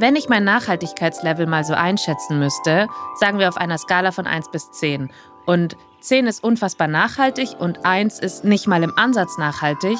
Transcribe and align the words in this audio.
Wenn 0.00 0.16
ich 0.16 0.30
mein 0.30 0.44
Nachhaltigkeitslevel 0.44 1.46
mal 1.46 1.62
so 1.62 1.74
einschätzen 1.74 2.38
müsste, 2.38 2.88
sagen 3.16 3.38
wir 3.38 3.50
auf 3.50 3.58
einer 3.58 3.76
Skala 3.76 4.12
von 4.12 4.26
1 4.26 4.50
bis 4.50 4.70
10. 4.70 5.10
Und 5.44 5.76
10 6.00 6.26
ist 6.26 6.42
unfassbar 6.42 6.88
nachhaltig 6.88 7.50
und 7.58 7.84
1 7.84 8.18
ist 8.18 8.42
nicht 8.42 8.66
mal 8.66 8.82
im 8.82 8.96
Ansatz 8.96 9.36
nachhaltig, 9.36 9.98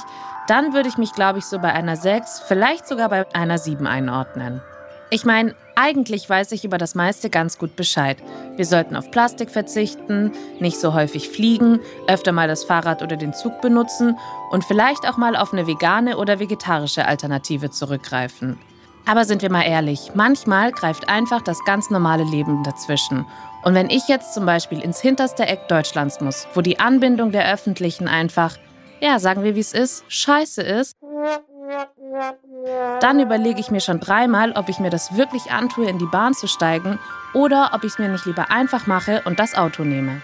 dann 0.49 0.73
würde 0.73 0.89
ich 0.89 0.97
mich, 0.97 1.13
glaube 1.13 1.39
ich, 1.39 1.45
so 1.45 1.59
bei 1.59 1.75
einer 1.75 1.97
6, 1.97 2.45
vielleicht 2.49 2.89
sogar 2.89 3.11
bei 3.11 3.27
einer 3.35 3.59
7 3.59 3.87
einordnen. 3.87 4.63
Ich 5.11 5.27
meine, 5.27 5.55
eigentlich 5.77 6.31
weiß 6.31 6.53
ich 6.53 6.65
über 6.65 6.79
das 6.79 6.95
meiste 6.95 7.29
ganz 7.29 7.59
gut 7.59 7.77
Bescheid. 7.77 8.17
Wir 8.57 8.65
sollten 8.65 8.97
auf 8.97 9.11
Plastik 9.11 9.51
verzichten, 9.51 10.33
nicht 10.61 10.81
so 10.81 10.95
häufig 10.95 11.29
fliegen, 11.29 11.79
öfter 12.07 12.33
mal 12.33 12.49
das 12.49 12.65
Fahrrad 12.65 13.03
oder 13.03 13.19
den 13.19 13.35
Zug 13.35 13.61
benutzen 13.61 14.17
und 14.51 14.65
vielleicht 14.65 15.07
auch 15.07 15.19
mal 15.19 15.37
auf 15.37 15.53
eine 15.53 15.67
vegane 15.67 16.17
oder 16.17 16.41
vegetarische 16.41 17.05
Alternative 17.05 17.71
zurückgreifen. 17.71 18.59
Aber 19.07 19.25
sind 19.25 19.43
wir 19.43 19.51
mal 19.51 19.63
ehrlich, 19.63 20.13
manchmal 20.15 20.73
greift 20.73 21.09
einfach 21.09 21.43
das 21.43 21.59
ganz 21.65 21.91
normale 21.91 22.25
Leben 22.25 22.63
dazwischen. 22.63 23.27
Und 23.63 23.75
wenn 23.75 23.91
ich 23.91 24.09
jetzt 24.09 24.35
zum 24.35 24.47
Beispiel 24.47 24.81
ins 24.81 25.01
hinterste 25.01 25.47
Eck 25.47 25.69
Deutschlands 25.69 26.21
muss, 26.21 26.47
wo 26.55 26.61
die 26.61 26.79
Anbindung 26.79 27.33
der 27.33 27.53
Öffentlichen 27.53 28.09
einfach, 28.09 28.57
ja, 29.01 29.19
sagen 29.19 29.43
wir 29.45 29.55
wie 29.55 29.61
es 29.61 29.73
ist, 29.73 30.05
scheiße 30.09 30.63
ist, 30.63 30.97
dann 33.01 33.21
überlege 33.21 33.61
ich 33.61 33.71
mir 33.71 33.81
schon 33.81 34.01
dreimal, 34.01 34.53
ob 34.53 34.69
ich 34.69 34.79
mir 34.79 34.91
das 34.91 35.17
wirklich 35.17 35.51
antue, 35.51 35.89
in 35.89 35.99
die 35.99 36.07
Bahn 36.07 36.35
zu 36.35 36.47
steigen 36.47 36.99
oder 37.35 37.71
ob 37.75 37.85
ich 37.85 37.93
es 37.93 37.99
mir 37.99 38.09
nicht 38.09 38.27
lieber 38.27 38.51
einfach 38.51 38.87
mache 38.87 39.23
und 39.25 39.39
das 39.39 39.55
Auto 39.55 39.85
nehme. 39.85 40.23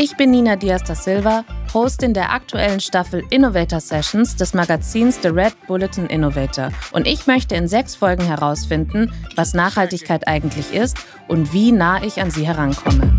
Ich 0.00 0.16
bin 0.16 0.30
Nina 0.30 0.54
Diaz 0.54 0.84
da 0.84 0.94
Silva, 0.94 1.44
Hostin 1.74 2.14
der 2.14 2.32
aktuellen 2.32 2.78
Staffel 2.78 3.24
Innovator 3.30 3.80
Sessions 3.80 4.36
des 4.36 4.54
Magazins 4.54 5.18
The 5.20 5.26
Red 5.26 5.54
Bulletin 5.66 6.06
Innovator. 6.06 6.70
Und 6.92 7.08
ich 7.08 7.26
möchte 7.26 7.56
in 7.56 7.66
sechs 7.66 7.96
Folgen 7.96 8.24
herausfinden, 8.24 9.12
was 9.34 9.54
Nachhaltigkeit 9.54 10.28
eigentlich 10.28 10.72
ist 10.72 10.98
und 11.26 11.52
wie 11.52 11.72
nah 11.72 12.00
ich 12.00 12.20
an 12.20 12.30
sie 12.30 12.46
herankomme. 12.46 13.12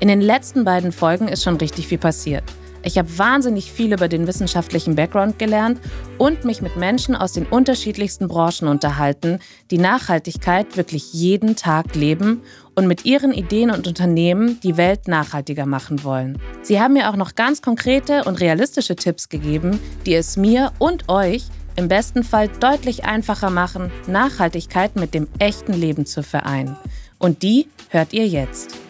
In 0.00 0.08
den 0.08 0.20
letzten 0.20 0.64
beiden 0.64 0.90
Folgen 0.90 1.28
ist 1.28 1.44
schon 1.44 1.56
richtig 1.56 1.86
viel 1.86 1.98
passiert. 1.98 2.42
Ich 2.86 2.98
habe 2.98 3.18
wahnsinnig 3.18 3.72
viel 3.72 3.92
über 3.92 4.06
den 4.06 4.28
wissenschaftlichen 4.28 4.94
Background 4.94 5.40
gelernt 5.40 5.80
und 6.18 6.44
mich 6.44 6.62
mit 6.62 6.76
Menschen 6.76 7.16
aus 7.16 7.32
den 7.32 7.44
unterschiedlichsten 7.44 8.28
Branchen 8.28 8.68
unterhalten, 8.68 9.40
die 9.72 9.78
Nachhaltigkeit 9.78 10.76
wirklich 10.76 11.12
jeden 11.12 11.56
Tag 11.56 11.96
leben 11.96 12.42
und 12.76 12.86
mit 12.86 13.04
ihren 13.04 13.32
Ideen 13.32 13.72
und 13.72 13.88
Unternehmen 13.88 14.60
die 14.60 14.76
Welt 14.76 15.08
nachhaltiger 15.08 15.66
machen 15.66 16.04
wollen. 16.04 16.38
Sie 16.62 16.80
haben 16.80 16.92
mir 16.92 17.10
auch 17.10 17.16
noch 17.16 17.34
ganz 17.34 17.60
konkrete 17.60 18.22
und 18.22 18.38
realistische 18.38 18.94
Tipps 18.94 19.28
gegeben, 19.28 19.80
die 20.06 20.14
es 20.14 20.36
mir 20.36 20.70
und 20.78 21.08
euch 21.08 21.46
im 21.74 21.88
besten 21.88 22.22
Fall 22.22 22.48
deutlich 22.60 23.04
einfacher 23.04 23.50
machen, 23.50 23.90
Nachhaltigkeit 24.06 24.94
mit 24.94 25.12
dem 25.12 25.26
echten 25.40 25.72
Leben 25.72 26.06
zu 26.06 26.22
vereinen. 26.22 26.76
Und 27.18 27.42
die 27.42 27.66
hört 27.90 28.12
ihr 28.12 28.28
jetzt. 28.28 28.85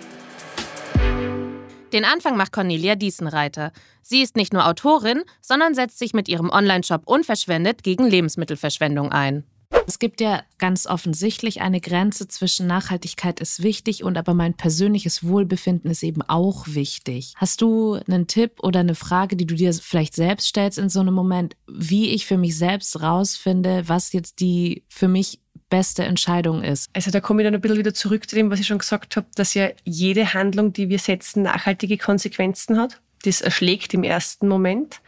Den 1.97 2.05
Anfang 2.05 2.36
macht 2.36 2.52
Cornelia 2.52 2.94
Diesenreiter. 2.94 3.72
Sie 4.02 4.20
ist 4.20 4.36
nicht 4.36 4.52
nur 4.52 4.66
Autorin, 4.69 5.22
sondern 5.41 5.75
setzt 5.75 5.98
sich 5.98 6.12
mit 6.12 6.28
ihrem 6.28 6.50
Onlineshop 6.50 7.06
Unverschwendet 7.06 7.83
gegen 7.83 8.06
Lebensmittelverschwendung 8.06 9.12
ein. 9.12 9.44
Es 9.86 9.98
gibt 9.98 10.20
ja 10.20 10.42
ganz 10.58 10.86
offensichtlich 10.86 11.62
eine 11.62 11.80
Grenze 11.80 12.28
zwischen 12.28 12.66
Nachhaltigkeit 12.66 13.41
ist 13.41 13.62
wichtig 13.62 14.05
und 14.05 14.19
aber 14.19 14.34
mein 14.34 14.53
persönliches 14.53 15.27
Wohlbefinden 15.27 15.91
ist 15.91 16.03
eben 16.03 16.20
auch 16.20 16.66
wichtig. 16.66 17.33
Hast 17.36 17.62
du 17.62 17.94
einen 17.94 18.27
Tipp 18.27 18.62
oder 18.62 18.81
eine 18.81 18.94
Frage, 18.94 19.36
die 19.36 19.47
du 19.47 19.55
dir 19.55 19.72
vielleicht 19.72 20.14
selbst 20.14 20.48
stellst 20.48 20.78
in 20.78 20.91
so 20.91 21.00
einem 21.00 21.14
Moment, 21.14 21.56
wie 21.66 22.10
ich 22.10 22.27
für 22.27 22.36
mich 22.36 22.58
selbst 22.58 23.00
rausfinde, 23.00 23.84
was 23.86 24.12
jetzt 24.12 24.41
die 24.41 24.84
für 24.88 25.08
mich 25.08 25.41
beste 25.69 26.05
Entscheidung 26.05 26.62
ist. 26.62 26.89
Also 26.92 27.11
da 27.11 27.20
komme 27.20 27.42
ich 27.42 27.47
dann 27.47 27.55
ein 27.55 27.61
bisschen 27.61 27.78
wieder 27.78 27.95
zurück 27.95 28.28
zu 28.28 28.36
dem, 28.36 28.50
was 28.50 28.61
ich 28.61 28.67
schon 28.67 28.78
gesagt 28.78 29.17
habe, 29.17 29.27
dass 29.34 29.55
ja 29.55 29.69
jede 29.84 30.34
Handlung, 30.34 30.72
die 30.72 30.88
wir 30.88 30.99
setzen, 30.99 31.43
nachhaltige 31.43 31.99
Konsequenzen 31.99 32.78
hat. 32.78 33.00
Das 33.25 33.41
erschlägt 33.41 33.94
im 33.94 34.05
ersten 34.05 34.49
Moment. 34.49 35.00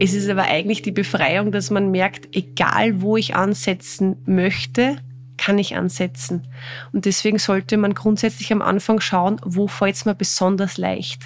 Es 0.00 0.14
ist 0.14 0.28
aber 0.28 0.44
eigentlich 0.44 0.82
die 0.82 0.92
Befreiung, 0.92 1.50
dass 1.52 1.70
man 1.70 1.90
merkt, 1.90 2.34
egal 2.34 3.02
wo 3.02 3.16
ich 3.16 3.34
ansetzen 3.34 4.16
möchte, 4.26 4.98
kann 5.38 5.58
ich 5.58 5.76
ansetzen. 5.76 6.46
Und 6.92 7.06
deswegen 7.06 7.38
sollte 7.38 7.76
man 7.76 7.94
grundsätzlich 7.94 8.52
am 8.52 8.60
Anfang 8.60 9.00
schauen, 9.00 9.40
wo 9.44 9.68
fällt 9.68 9.94
es 9.94 10.04
mir 10.04 10.14
besonders 10.14 10.76
leicht. 10.76 11.22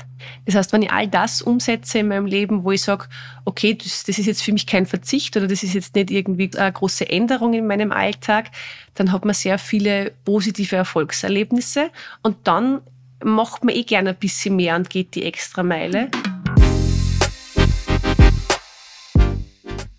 Das 0.46 0.54
heißt, 0.54 0.72
wenn 0.72 0.82
ich 0.82 0.92
all 0.92 1.08
das 1.08 1.42
umsetze 1.42 1.98
in 1.98 2.08
meinem 2.08 2.26
Leben, 2.26 2.62
wo 2.62 2.70
ich 2.70 2.82
sage, 2.82 3.06
okay, 3.44 3.74
das, 3.74 4.04
das 4.04 4.18
ist 4.18 4.26
jetzt 4.26 4.42
für 4.42 4.52
mich 4.52 4.66
kein 4.66 4.86
Verzicht 4.86 5.36
oder 5.36 5.48
das 5.48 5.64
ist 5.64 5.74
jetzt 5.74 5.96
nicht 5.96 6.10
irgendwie 6.10 6.50
eine 6.56 6.70
große 6.70 7.08
Änderung 7.08 7.54
in 7.54 7.66
meinem 7.66 7.90
Alltag, 7.90 8.50
dann 8.94 9.10
hat 9.10 9.24
man 9.24 9.34
sehr 9.34 9.58
viele 9.58 10.12
positive 10.24 10.76
Erfolgserlebnisse 10.76 11.90
und 12.22 12.36
dann 12.44 12.82
macht 13.24 13.64
man 13.64 13.74
eh 13.74 13.82
gerne 13.82 14.10
ein 14.10 14.16
bisschen 14.16 14.56
mehr 14.56 14.76
und 14.76 14.90
geht 14.90 15.14
die 15.14 15.24
extra 15.24 15.62
Meile. 15.62 16.10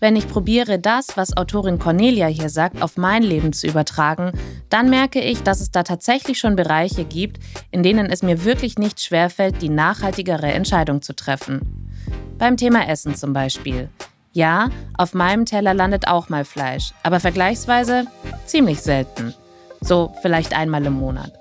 Wenn 0.04 0.16
ich 0.16 0.28
probiere, 0.28 0.78
das, 0.78 1.16
was 1.16 1.34
Autorin 1.34 1.78
Cornelia 1.78 2.26
hier 2.26 2.50
sagt, 2.50 2.82
auf 2.82 2.98
mein 2.98 3.22
Leben 3.22 3.54
zu 3.54 3.66
übertragen, 3.66 4.32
dann 4.68 4.90
merke 4.90 5.18
ich, 5.18 5.42
dass 5.42 5.62
es 5.62 5.70
da 5.70 5.82
tatsächlich 5.82 6.38
schon 6.38 6.56
Bereiche 6.56 7.06
gibt, 7.06 7.38
in 7.70 7.82
denen 7.82 8.10
es 8.10 8.22
mir 8.22 8.44
wirklich 8.44 8.76
nicht 8.76 9.00
schwerfällt, 9.00 9.62
die 9.62 9.70
nachhaltigere 9.70 10.52
Entscheidung 10.52 11.00
zu 11.00 11.14
treffen. 11.16 11.88
Beim 12.36 12.58
Thema 12.58 12.86
Essen 12.86 13.14
zum 13.14 13.32
Beispiel. 13.32 13.88
Ja, 14.32 14.68
auf 14.98 15.14
meinem 15.14 15.46
Teller 15.46 15.72
landet 15.72 16.06
auch 16.06 16.28
mal 16.28 16.44
Fleisch, 16.44 16.92
aber 17.02 17.18
vergleichsweise 17.18 18.04
ziemlich 18.44 18.82
selten. 18.82 19.32
So 19.80 20.12
vielleicht 20.20 20.54
einmal 20.54 20.84
im 20.84 20.92
Monat. 20.92 21.32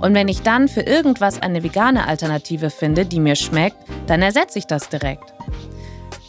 Und 0.00 0.12
wenn 0.12 0.28
ich 0.28 0.42
dann 0.42 0.68
für 0.68 0.82
irgendwas 0.82 1.40
eine 1.40 1.62
vegane 1.62 2.06
Alternative 2.06 2.68
finde, 2.68 3.06
die 3.06 3.20
mir 3.20 3.36
schmeckt, 3.36 3.78
dann 4.06 4.20
ersetze 4.20 4.58
ich 4.58 4.66
das 4.66 4.90
direkt. 4.90 5.35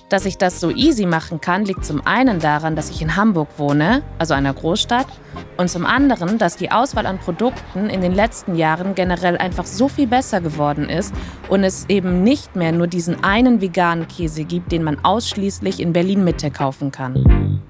Dass 0.09 0.25
ich 0.25 0.37
das 0.37 0.61
so 0.61 0.71
easy 0.71 1.05
machen 1.05 1.41
kann, 1.41 1.65
liegt 1.65 1.83
zum 1.83 2.05
einen 2.05 2.39
daran, 2.39 2.77
dass 2.77 2.89
ich 2.89 3.01
in 3.01 3.17
Hamburg 3.17 3.49
wohne, 3.57 4.03
also 4.17 4.33
einer 4.33 4.53
Großstadt, 4.53 5.07
und 5.57 5.69
zum 5.69 5.85
anderen, 5.85 6.37
dass 6.37 6.55
die 6.55 6.71
Auswahl 6.71 7.05
an 7.05 7.19
Produkten 7.19 7.89
in 7.89 7.99
den 7.99 8.13
letzten 8.13 8.55
Jahren 8.55 8.95
generell 8.95 9.37
einfach 9.37 9.65
so 9.65 9.89
viel 9.89 10.07
besser 10.07 10.39
geworden 10.39 10.87
ist 10.87 11.13
und 11.49 11.65
es 11.65 11.85
eben 11.89 12.23
nicht 12.23 12.55
mehr 12.55 12.71
nur 12.71 12.87
diesen 12.87 13.21
einen 13.21 13.59
veganen 13.59 14.07
Käse 14.07 14.45
gibt, 14.45 14.71
den 14.71 14.83
man 14.83 15.03
ausschließlich 15.03 15.81
in 15.81 15.91
Berlin 15.91 16.23
Mitte 16.23 16.51
kaufen 16.51 16.91
kann. 16.91 17.61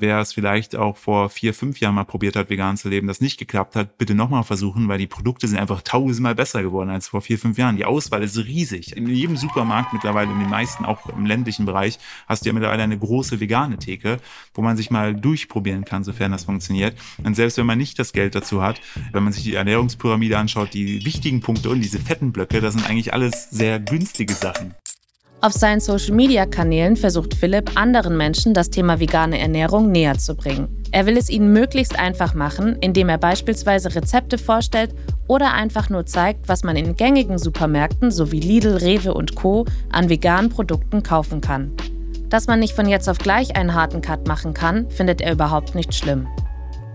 Wer 0.00 0.18
es 0.18 0.32
vielleicht 0.32 0.76
auch 0.76 0.96
vor 0.96 1.28
vier, 1.28 1.52
fünf 1.52 1.78
Jahren 1.78 1.94
mal 1.94 2.06
probiert 2.06 2.34
hat, 2.34 2.48
vegan 2.48 2.78
zu 2.78 2.88
leben, 2.88 3.06
das 3.06 3.20
nicht 3.20 3.38
geklappt 3.38 3.76
hat, 3.76 3.98
bitte 3.98 4.14
nochmal 4.14 4.44
versuchen, 4.44 4.88
weil 4.88 4.96
die 4.96 5.06
Produkte 5.06 5.46
sind 5.46 5.58
einfach 5.58 5.82
tausendmal 5.82 6.34
besser 6.34 6.62
geworden 6.62 6.88
als 6.88 7.08
vor 7.08 7.20
vier, 7.20 7.38
fünf 7.38 7.58
Jahren. 7.58 7.76
Die 7.76 7.84
Auswahl 7.84 8.22
ist 8.22 8.38
riesig. 8.38 8.96
In 8.96 9.06
jedem 9.08 9.36
Supermarkt 9.36 9.92
mittlerweile, 9.92 10.32
in 10.32 10.40
den 10.40 10.48
meisten, 10.48 10.86
auch 10.86 11.06
im 11.10 11.26
ländlichen 11.26 11.66
Bereich, 11.66 11.98
hast 12.26 12.46
du 12.46 12.48
ja 12.48 12.54
mittlerweile 12.54 12.82
eine 12.82 12.98
große 12.98 13.40
vegane 13.40 13.76
Theke, 13.76 14.20
wo 14.54 14.62
man 14.62 14.78
sich 14.78 14.90
mal 14.90 15.14
durchprobieren 15.14 15.84
kann, 15.84 16.02
sofern 16.02 16.32
das 16.32 16.44
funktioniert. 16.44 16.96
Und 17.22 17.34
selbst 17.34 17.58
wenn 17.58 17.66
man 17.66 17.76
nicht 17.76 17.98
das 17.98 18.14
Geld 18.14 18.34
dazu 18.34 18.62
hat, 18.62 18.80
wenn 19.12 19.22
man 19.22 19.34
sich 19.34 19.42
die 19.42 19.54
Ernährungspyramide 19.54 20.38
anschaut, 20.38 20.72
die 20.72 21.04
wichtigen 21.04 21.42
Punkte 21.42 21.68
und 21.68 21.82
diese 21.82 21.98
fetten 21.98 22.32
Blöcke, 22.32 22.62
das 22.62 22.72
sind 22.72 22.88
eigentlich 22.88 23.12
alles 23.12 23.50
sehr 23.50 23.78
günstige 23.78 24.32
Sachen. 24.32 24.74
Auf 25.42 25.54
seinen 25.54 25.80
Social-Media-Kanälen 25.80 26.96
versucht 26.96 27.32
Philipp, 27.32 27.70
anderen 27.74 28.14
Menschen 28.18 28.52
das 28.52 28.68
Thema 28.68 29.00
vegane 29.00 29.38
Ernährung 29.38 29.90
näher 29.90 30.18
zu 30.18 30.34
bringen. 30.34 30.84
Er 30.90 31.06
will 31.06 31.16
es 31.16 31.30
ihnen 31.30 31.50
möglichst 31.54 31.98
einfach 31.98 32.34
machen, 32.34 32.76
indem 32.82 33.08
er 33.08 33.16
beispielsweise 33.16 33.94
Rezepte 33.94 34.36
vorstellt 34.36 34.94
oder 35.28 35.54
einfach 35.54 35.88
nur 35.88 36.04
zeigt, 36.04 36.46
was 36.50 36.62
man 36.62 36.76
in 36.76 36.94
gängigen 36.94 37.38
Supermärkten 37.38 38.10
sowie 38.10 38.40
Lidl, 38.40 38.76
Rewe 38.76 39.14
und 39.14 39.34
Co. 39.34 39.64
an 39.90 40.10
veganen 40.10 40.50
Produkten 40.50 41.02
kaufen 41.02 41.40
kann. 41.40 41.72
Dass 42.28 42.46
man 42.46 42.60
nicht 42.60 42.74
von 42.74 42.86
jetzt 42.86 43.08
auf 43.08 43.16
gleich 43.16 43.56
einen 43.56 43.74
harten 43.74 44.02
Cut 44.02 44.28
machen 44.28 44.52
kann, 44.52 44.90
findet 44.90 45.22
er 45.22 45.32
überhaupt 45.32 45.74
nicht 45.74 45.94
schlimm. 45.94 46.28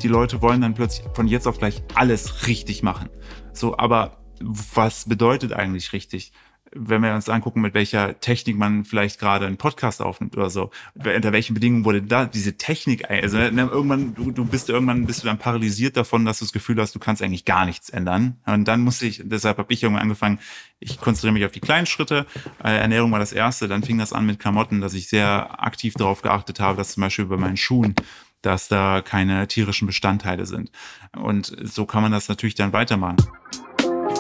Die 0.04 0.08
Leute 0.08 0.44
wollen 0.44 0.62
dann 0.62 0.76
plötzlich 0.76 1.08
von 1.16 1.28
jetzt 1.28 1.48
auf 1.48 1.58
gleich 1.58 1.82
alles 1.96 2.46
richtig 2.46 2.84
machen. 2.84 3.10
So, 3.54 3.76
aber 3.76 4.18
was 4.40 5.06
bedeutet 5.06 5.52
eigentlich 5.54 5.94
richtig? 5.94 6.32
Wenn 6.76 7.02
wir 7.02 7.16
uns 7.16 7.30
angucken, 7.30 7.62
mit 7.62 7.74
welcher 7.74 8.20
Technik 8.20 8.58
man 8.58 8.86
vielleicht 8.86 9.20
gerade 9.20 9.48
einen 9.48 9.58
Podcast 9.58 10.02
aufnimmt 10.02 10.36
oder 10.36 10.50
so, 10.50 10.72
unter 10.94 11.32
welchen 11.32 11.54
Bedingungen 11.54 11.86
wurde 11.86 12.02
da 12.02 12.26
diese 12.26 12.58
Technik, 12.58 13.10
also 13.10 13.38
ne, 13.38 13.70
irgendwann, 13.72 14.14
du, 14.14 14.32
du 14.32 14.46
bist 14.46 14.70
irgendwann, 14.70 15.06
bist 15.06 15.24
du 15.24 15.28
dann 15.28 15.38
paralysiert 15.38 15.96
davon, 15.98 16.26
dass 16.26 16.40
du 16.40 16.46
das 16.46 16.52
Gefühl 16.52 16.80
hast, 16.80 16.94
du 16.94 17.00
kannst 17.00 17.22
eigentlich 17.22 17.46
gar 17.46 17.66
nichts 17.66 17.90
ändern. 17.90 18.38
Und 18.46 18.68
dann 18.68 18.82
musste 18.82 19.06
ich, 19.06 19.22
deshalb 19.24 19.58
habe 19.58 19.74
ich 19.74 19.82
irgendwann 19.82 20.04
angefangen, 20.04 20.40
ich 20.80 21.00
konzentriere 21.00 21.34
mich 21.34 21.46
auf 21.46 21.52
die 21.52 21.62
kleinen 21.62 21.86
Schritte. 21.86 22.26
Äh, 22.64 22.78
Ernährung 22.78 23.12
war 23.12 23.20
das 23.20 23.34
erste, 23.34 23.68
dann 23.68 23.82
fing 23.82 23.98
das 23.98 24.14
an 24.14 24.26
mit 24.26 24.40
Klamotten, 24.40 24.82
dass 24.82 24.94
ich 24.94 25.08
sehr 25.08 25.64
aktiv 25.64 25.94
darauf 25.96 26.22
geachtet 26.22 26.60
habe, 26.60 26.78
dass 26.78 26.94
zum 26.94 27.02
Beispiel 27.02 27.26
bei 27.26 27.38
meinen 27.38 27.58
Schuhen 27.58 27.96
dass 28.42 28.68
da 28.68 29.02
keine 29.02 29.48
tierischen 29.48 29.88
Bestandteile 29.88 30.46
sind. 30.46 30.70
Und 31.18 31.56
so 31.64 31.88
kann 31.88 32.04
man 32.04 32.12
das 32.12 32.30
natürlich 32.30 32.54
dann 32.54 32.74
weitermachen. 32.74 33.18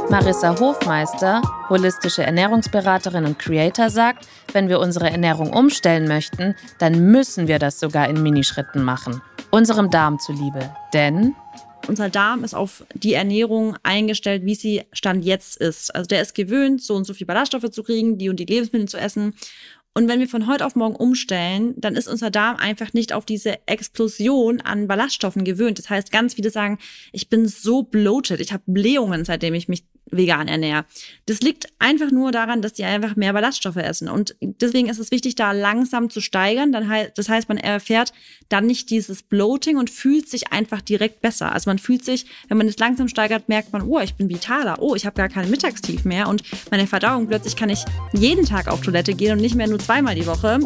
Marissa 0.09 0.59
Hofmeister, 0.59 1.42
holistische 1.69 2.24
Ernährungsberaterin 2.24 3.25
und 3.25 3.39
Creator, 3.39 3.89
sagt, 3.89 4.27
wenn 4.53 4.69
wir 4.69 4.80
unsere 4.80 5.09
Ernährung 5.09 5.51
umstellen 5.51 6.07
möchten, 6.07 6.56
dann 6.80 7.12
müssen 7.12 7.47
wir 7.47 7.59
das 7.59 7.80
sogar 7.80 8.07
in 8.07 8.21
Minischritten 8.21 8.83
machen. 8.83 9.21
Unserem 9.51 9.89
Darm 9.89 10.19
zuliebe. 10.19 10.69
Denn 10.94 11.36
unser 11.88 12.09
Darm 12.09 12.44
ist 12.44 12.56
auf 12.56 12.86
die 12.94 13.13
Ernährung 13.13 13.77
eingestellt, 13.83 14.45
wie 14.45 14.56
sie 14.56 14.83
Stand 14.92 15.24
jetzt 15.24 15.57
ist. 15.57 15.94
Also 15.94 16.07
der 16.07 16.21
ist 16.21 16.33
gewöhnt, 16.33 16.81
so 16.81 16.95
und 16.95 17.06
so 17.06 17.13
viel 17.13 17.27
Ballaststoffe 17.27 17.69
zu 17.69 17.83
kriegen, 17.83 18.18
die 18.18 18.30
und 18.30 18.39
die 18.39 18.45
Lebensmittel 18.45 18.88
zu 18.88 18.97
essen. 18.97 19.36
Und 19.97 20.09
wenn 20.09 20.19
wir 20.19 20.27
von 20.27 20.45
heute 20.45 20.65
auf 20.65 20.75
morgen 20.75 20.97
umstellen, 20.97 21.74
dann 21.77 21.95
ist 21.95 22.09
unser 22.09 22.30
Darm 22.30 22.57
einfach 22.57 22.92
nicht 22.92 23.13
auf 23.13 23.24
diese 23.24 23.65
Explosion 23.65 24.59
an 24.59 24.89
Ballaststoffen 24.89 25.45
gewöhnt. 25.45 25.80
Das 25.80 25.89
heißt, 25.89 26.12
ganz 26.12 26.33
viele 26.33 26.50
sagen, 26.50 26.80
ich 27.13 27.30
bin 27.30 27.47
so 27.47 27.81
bloated, 27.83 28.42
ich 28.42 28.51
habe 28.51 28.63
Blähungen, 28.68 29.24
seitdem 29.24 29.53
ich 29.53 29.69
mich 29.69 29.86
vegan 30.12 30.48
ernähre. 30.48 30.86
Das 31.25 31.42
liegt 31.42 31.68
einfach 31.80 32.12
nur 32.12 32.31
daran, 32.31 32.62
dass 32.62 32.74
die 32.74 32.84
einfach 32.84 33.16
mehr 33.16 33.34
Ballaststoffe 33.34 33.78
essen. 33.78 34.07
Und 34.10 34.36
deswegen 34.42 34.88
ist 34.88 35.00
es 35.00 35.12
wichtig, 35.12 35.36
da 35.36 35.52
langsam 35.52 36.10
zu 36.10 36.22
steigern. 36.22 36.72
Das 37.16 37.30
heißt, 37.30 37.50
man 37.50 37.57
erfährt 37.57 38.13
dann 38.50 38.66
nicht 38.66 38.90
dieses 38.90 39.24
Bloating 39.24 39.78
und 39.78 39.90
fühlt 39.90 40.30
sich 40.30 40.52
einfach 40.52 40.81
direkt 40.81 41.22
besser. 41.22 41.52
Also 41.52 41.69
man 41.69 41.80
fühlt 41.80 42.06
sich, 42.06 42.28
wenn 42.48 42.57
man 42.57 42.68
es 42.68 42.78
langsam 42.78 43.07
steigert, 43.07 43.50
merkt 43.50 43.74
man, 43.74 43.81
oh, 43.81 44.00
ich 44.00 44.16
bin 44.16 44.30
vitaler, 44.30 44.81
oh, 44.81 44.96
ich 44.96 45.06
habe 45.06 45.16
gar 45.16 45.30
kein 45.30 45.50
Mittagstief 45.50 46.06
mehr 46.06 46.28
und 46.28 46.44
meine 46.72 46.88
Verdauung, 46.88 47.28
plötzlich 47.28 47.56
kann 47.56 47.69
ich 47.69 47.84
jeden 48.13 48.46
Tag 48.46 48.68
auf 48.68 48.81
Toilette 48.81 49.13
gehen 49.13 49.34
und 49.34 49.42
nicht 49.42 49.56
mehr 49.56 49.68
nur 49.68 49.80
zweimal 49.80 50.16
die 50.16 50.28
Woche. 50.28 50.60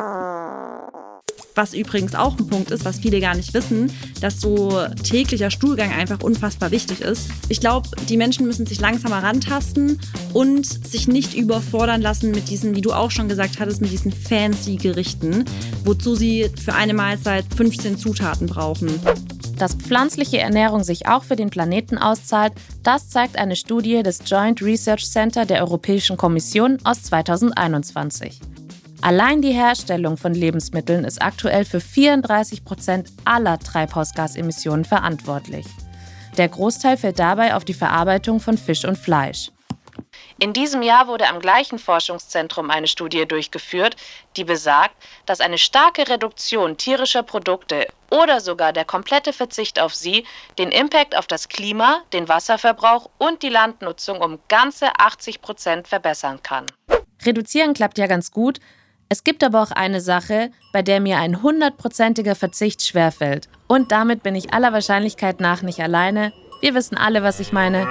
Was 1.56 1.74
übrigens 1.74 2.16
auch 2.16 2.38
ein 2.38 2.48
Punkt 2.48 2.72
ist, 2.72 2.86
was 2.86 3.00
viele 3.00 3.20
gar 3.20 3.36
nicht 3.36 3.54
wissen, 3.54 3.92
dass 4.22 4.40
so 4.40 4.82
täglicher 5.04 5.52
Stuhlgang 5.52 5.92
einfach 5.92 6.22
unfassbar 6.22 6.72
wichtig 6.72 7.02
ist. 7.02 7.28
Ich 7.50 7.60
glaube, 7.60 7.90
die 8.08 8.18
Menschen 8.18 8.46
müssen 8.46 8.66
sich 8.66 8.80
langsamer 8.80 9.24
rantasten 9.24 10.00
und 10.34 10.66
sich 10.66 11.08
nicht 11.08 11.34
überfordern 11.34 12.02
lassen 12.02 12.32
mit 12.32 12.50
diesen, 12.50 12.76
wie 12.76 12.82
du 12.82 12.94
auch 12.94 13.12
schon 13.12 13.28
gesagt 13.28 13.60
hattest, 13.60 13.82
mit 13.82 13.92
diesen 13.92 14.12
fancy 14.12 14.78
Gerichten, 14.78 15.46
wozu 15.84 16.16
sie 16.16 16.50
für 16.64 16.76
eine 16.76 16.94
Mahlzeit 16.94 17.46
15 17.56 17.98
Zutaten 17.98 18.48
brauchen. 18.48 18.90
Dass 19.58 19.76
pflanzliche 19.76 20.38
Ernährung 20.38 20.86
sich 20.86 21.08
auch 21.08 21.24
für 21.24 21.36
den 21.36 21.50
Planeten 21.50 21.98
auszahlt, 21.98 22.54
das 22.84 23.10
zeigt 23.10 23.38
eine 23.38 23.58
Studie 23.58 24.02
des 24.04 24.20
Joint 24.26 24.62
Research 24.62 25.06
Center 25.06 25.46
der 25.46 25.62
Europäischen 25.62 26.16
Kommission 26.16 26.78
aus 26.86 27.04
2021. 27.04 28.40
Allein 29.02 29.42
die 29.42 29.54
Herstellung 29.54 30.18
von 30.18 30.34
Lebensmitteln 30.34 31.06
ist 31.06 31.22
aktuell 31.22 31.64
für 31.64 31.80
34 31.80 32.66
Prozent 32.66 33.10
aller 33.24 33.58
Treibhausgasemissionen 33.58 34.84
verantwortlich. 34.84 35.66
Der 36.38 36.50
Großteil 36.50 36.98
fällt 36.98 37.18
dabei 37.18 37.56
auf 37.56 37.64
die 37.64 37.74
Verarbeitung 37.74 38.42
von 38.42 38.58
Fisch 38.58 38.84
und 38.84 38.98
Fleisch. 38.98 39.52
In 40.38 40.52
diesem 40.52 40.82
Jahr 40.82 41.08
wurde 41.08 41.28
am 41.28 41.40
gleichen 41.40 41.80
Forschungszentrum 41.80 42.70
eine 42.70 42.88
Studie 42.88 43.26
durchgeführt, 43.26 43.96
die 44.36 44.44
besagt, 44.44 44.96
dass 45.26 45.40
eine 45.40 45.58
starke 45.58 46.08
Reduktion 46.08 46.76
tierischer 46.76 47.24
Produkte 47.24 47.88
oder 48.12 48.42
sogar 48.42 48.74
der 48.74 48.86
komplette 48.86 49.32
Verzicht 49.32 49.80
auf 49.80 49.96
sie 49.96 50.26
den 50.58 50.72
Impact 50.72 51.18
auf 51.18 51.28
das 51.28 51.48
Klima, 51.48 52.02
den 52.12 52.28
Wasserverbrauch 52.28 53.10
und 53.18 53.44
die 53.44 53.50
Landnutzung 53.50 54.20
um 54.22 54.40
ganze 54.50 54.88
80 54.98 55.42
Prozent 55.42 55.88
verbessern 55.88 56.42
kann. 56.44 56.66
Reduzieren 57.26 57.74
klappt 57.74 57.98
ja 57.98 58.08
ganz 58.08 58.32
gut, 58.32 58.60
es 59.12 59.24
gibt 59.24 59.44
aber 59.44 59.64
auch 59.64 59.72
eine 59.72 60.02
Sache, 60.02 60.52
bei 60.72 60.84
der 60.84 61.00
mir 61.00 61.18
ein 61.18 61.42
hundertprozentiger 61.42 62.36
Verzicht 62.36 62.84
schwerfällt. 62.84 63.50
Und 63.68 63.92
damit 63.92 64.22
bin 64.22 64.36
ich 64.36 64.54
aller 64.54 64.72
Wahrscheinlichkeit 64.72 65.40
nach 65.40 65.64
nicht 65.64 65.80
alleine. 65.80 66.32
Wir 66.62 66.76
wissen 66.76 66.96
alle, 66.96 67.24
was 67.24 67.40
ich 67.40 67.52
meine. 67.52 67.88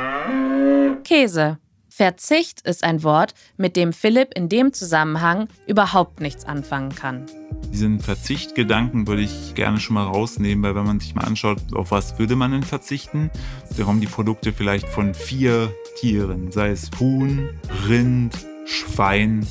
Käse. 1.02 1.58
Verzicht 1.88 2.60
ist 2.60 2.84
ein 2.84 3.02
Wort, 3.02 3.34
mit 3.56 3.74
dem 3.74 3.92
Philipp 3.92 4.34
in 4.36 4.48
dem 4.48 4.72
Zusammenhang 4.72 5.48
überhaupt 5.66 6.20
nichts 6.20 6.44
anfangen 6.44 6.94
kann. 6.94 7.26
Diesen 7.72 7.98
Verzichtgedanken 7.98 9.08
würde 9.08 9.22
ich 9.22 9.56
gerne 9.56 9.80
schon 9.80 9.94
mal 9.94 10.04
rausnehmen, 10.06 10.62
weil 10.62 10.76
wenn 10.76 10.86
man 10.86 11.00
sich 11.00 11.16
mal 11.16 11.24
anschaut, 11.24 11.58
auf 11.74 11.90
was 11.90 12.16
würde 12.20 12.36
man 12.36 12.52
denn 12.52 12.62
verzichten, 12.62 13.32
da 13.76 13.82
kommen 13.82 14.00
die 14.00 14.06
Produkte 14.06 14.52
vielleicht 14.52 14.88
von 14.88 15.12
vier 15.14 15.74
Tieren, 15.98 16.52
sei 16.52 16.68
es 16.68 16.88
Huhn, 17.00 17.48
Rind, 17.88 18.34
Schwein, 18.64 19.44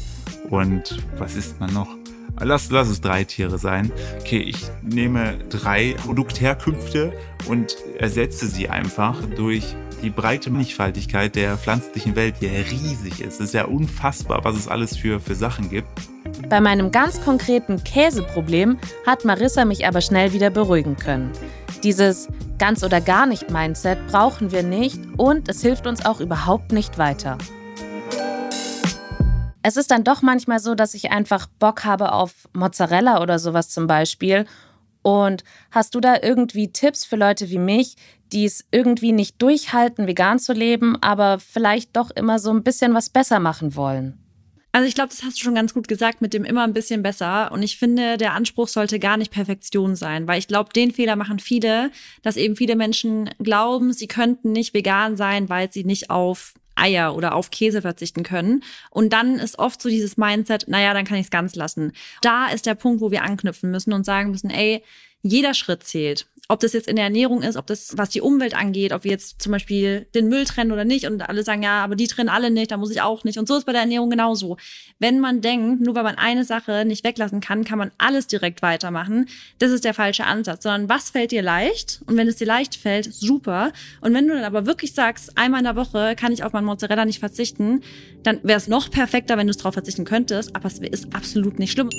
und 0.49 0.97
was 1.17 1.35
isst 1.35 1.59
man 1.59 1.73
noch? 1.73 1.89
Lass, 2.39 2.69
lass 2.69 2.87
es 2.87 3.01
drei 3.01 3.23
Tiere 3.23 3.57
sein. 3.57 3.91
Okay, 4.19 4.39
ich 4.39 4.57
nehme 4.83 5.37
drei 5.49 5.95
Produktherkünfte 6.05 7.11
und 7.47 7.75
ersetze 7.97 8.47
sie 8.47 8.69
einfach 8.69 9.17
durch 9.35 9.75
die 10.03 10.11
breite 10.11 10.51
Mannigfaltigkeit 10.51 11.35
der 11.35 11.57
pflanzlichen 11.57 12.15
Welt, 12.15 12.35
die 12.39 12.45
ja 12.45 12.51
riesig 12.51 13.21
ist. 13.21 13.35
Es 13.35 13.47
ist 13.47 13.53
ja 13.55 13.65
unfassbar, 13.65 14.43
was 14.43 14.55
es 14.55 14.67
alles 14.67 14.95
für, 14.95 15.19
für 15.19 15.33
Sachen 15.33 15.69
gibt. 15.71 15.87
Bei 16.47 16.61
meinem 16.61 16.91
ganz 16.91 17.19
konkreten 17.23 17.83
Käseproblem 17.83 18.77
hat 19.07 19.25
Marissa 19.25 19.65
mich 19.65 19.87
aber 19.87 20.01
schnell 20.01 20.33
wieder 20.33 20.51
beruhigen 20.51 20.95
können. 20.95 21.31
Dieses 21.83 22.27
ganz 22.59 22.83
oder 22.83 23.01
gar 23.01 23.25
nicht 23.25 23.49
Mindset 23.49 23.97
brauchen 24.07 24.51
wir 24.51 24.61
nicht 24.61 24.99
und 25.17 25.49
es 25.49 25.61
hilft 25.63 25.87
uns 25.87 26.05
auch 26.05 26.19
überhaupt 26.19 26.71
nicht 26.71 26.99
weiter 26.99 27.39
es 29.67 29.75
ist 29.75 29.91
dann 29.91 30.05
doch 30.05 30.21
manchmal 30.21 30.59
so, 30.59 30.75
dass 30.75 30.93
ich 30.93 31.11
einfach 31.11 31.47
Bock 31.59 31.83
habe 31.83 32.13
auf 32.13 32.47
Mozzarella 32.53 33.21
oder 33.21 33.37
sowas 33.37 33.69
zum 33.69 33.85
Beispiel. 33.85 34.45
Und 35.01 35.43
hast 35.71 35.93
du 35.93 35.99
da 35.99 36.15
irgendwie 36.21 36.71
Tipps 36.71 37.03
für 37.03 37.17
Leute 37.17 37.49
wie 37.49 37.59
mich, 37.59 37.95
die 38.31 38.45
es 38.45 38.63
irgendwie 38.71 39.11
nicht 39.11 39.41
durchhalten, 39.41 40.07
vegan 40.07 40.39
zu 40.39 40.53
leben, 40.53 40.95
aber 41.01 41.39
vielleicht 41.39 41.97
doch 41.97 42.11
immer 42.11 42.39
so 42.39 42.49
ein 42.49 42.63
bisschen 42.63 42.93
was 42.93 43.09
besser 43.09 43.39
machen 43.39 43.75
wollen? 43.75 44.17
Also 44.71 44.87
ich 44.87 44.95
glaube, 44.95 45.09
das 45.09 45.23
hast 45.23 45.37
du 45.37 45.43
schon 45.43 45.55
ganz 45.55 45.73
gut 45.73 45.89
gesagt 45.89 46.21
mit 46.21 46.33
dem 46.33 46.45
immer 46.45 46.63
ein 46.63 46.73
bisschen 46.73 47.03
besser. 47.03 47.51
Und 47.51 47.61
ich 47.61 47.77
finde, 47.77 48.15
der 48.17 48.35
Anspruch 48.35 48.69
sollte 48.69 48.99
gar 48.99 49.17
nicht 49.17 49.33
Perfektion 49.33 49.97
sein, 49.97 50.29
weil 50.29 50.39
ich 50.39 50.47
glaube, 50.47 50.71
den 50.71 50.91
Fehler 50.91 51.17
machen 51.17 51.39
viele, 51.39 51.91
dass 52.21 52.37
eben 52.37 52.55
viele 52.55 52.77
Menschen 52.77 53.29
glauben, 53.39 53.91
sie 53.91 54.07
könnten 54.07 54.53
nicht 54.53 54.73
vegan 54.73 55.17
sein, 55.17 55.49
weil 55.49 55.69
sie 55.73 55.83
nicht 55.83 56.09
auf 56.09 56.53
Eier 56.77 57.15
oder 57.15 57.35
auf 57.35 57.51
Käse 57.51 57.81
verzichten 57.81 58.23
können. 58.23 58.63
Und 58.89 59.13
dann 59.13 59.35
ist 59.35 59.59
oft 59.59 59.81
so 59.81 59.89
dieses 59.89 60.17
Mindset, 60.17 60.67
naja, 60.67 60.93
dann 60.93 61.05
kann 61.05 61.17
ich 61.17 61.25
es 61.25 61.31
ganz 61.31 61.55
lassen. 61.55 61.93
Da 62.21 62.47
ist 62.47 62.65
der 62.65 62.75
Punkt, 62.75 63.01
wo 63.01 63.11
wir 63.11 63.23
anknüpfen 63.23 63.71
müssen 63.71 63.93
und 63.93 64.05
sagen 64.05 64.31
müssen, 64.31 64.49
ey, 64.49 64.83
jeder 65.21 65.53
Schritt 65.53 65.83
zählt 65.83 66.27
ob 66.49 66.61
das 66.61 66.73
jetzt 66.73 66.87
in 66.87 66.95
der 66.95 67.05
Ernährung 67.05 67.41
ist, 67.41 67.57
ob 67.57 67.67
das, 67.67 67.97
was 67.97 68.09
die 68.09 68.21
Umwelt 68.21 68.55
angeht, 68.55 68.93
ob 68.93 69.03
wir 69.03 69.11
jetzt 69.11 69.41
zum 69.41 69.51
Beispiel 69.51 70.07
den 70.15 70.29
Müll 70.29 70.45
trennen 70.45 70.71
oder 70.71 70.85
nicht 70.85 71.05
und 71.05 71.21
alle 71.21 71.43
sagen, 71.43 71.63
ja, 71.63 71.83
aber 71.83 71.95
die 71.95 72.07
trennen 72.07 72.29
alle 72.29 72.51
nicht, 72.51 72.71
da 72.71 72.77
muss 72.77 72.91
ich 72.91 73.01
auch 73.01 73.23
nicht. 73.25 73.37
Und 73.37 73.47
so 73.47 73.57
ist 73.57 73.65
bei 73.65 73.73
der 73.73 73.81
Ernährung 73.81 74.09
genauso. 74.09 74.57
Wenn 74.99 75.19
man 75.19 75.41
denkt, 75.41 75.81
nur 75.81 75.95
weil 75.95 76.03
man 76.03 76.15
eine 76.15 76.45
Sache 76.45 76.85
nicht 76.85 77.03
weglassen 77.03 77.41
kann, 77.41 77.65
kann 77.65 77.77
man 77.77 77.91
alles 77.97 78.27
direkt 78.27 78.61
weitermachen, 78.61 79.27
das 79.59 79.71
ist 79.71 79.83
der 79.83 79.93
falsche 79.93 80.25
Ansatz, 80.25 80.63
sondern 80.63 80.87
was 80.87 81.09
fällt 81.09 81.31
dir 81.31 81.41
leicht? 81.41 82.01
Und 82.05 82.15
wenn 82.15 82.27
es 82.27 82.37
dir 82.37 82.47
leicht 82.47 82.75
fällt, 82.75 83.13
super. 83.13 83.73
Und 84.01 84.13
wenn 84.13 84.27
du 84.27 84.33
dann 84.33 84.45
aber 84.45 84.65
wirklich 84.65 84.93
sagst, 84.93 85.37
einmal 85.37 85.59
in 85.59 85.65
der 85.65 85.75
Woche 85.75 86.15
kann 86.15 86.31
ich 86.31 86.43
auf 86.43 86.53
mein 86.53 86.65
Mozzarella 86.65 87.05
nicht 87.05 87.19
verzichten, 87.19 87.81
dann 88.23 88.39
wäre 88.43 88.57
es 88.57 88.67
noch 88.67 88.89
perfekter, 88.89 89.37
wenn 89.37 89.47
du 89.47 89.51
es 89.51 89.57
drauf 89.57 89.73
verzichten 89.73 90.05
könntest, 90.05 90.55
aber 90.55 90.67
es 90.67 90.79
ist 90.79 91.13
absolut 91.13 91.59
nicht 91.59 91.73
schlimm. 91.73 91.89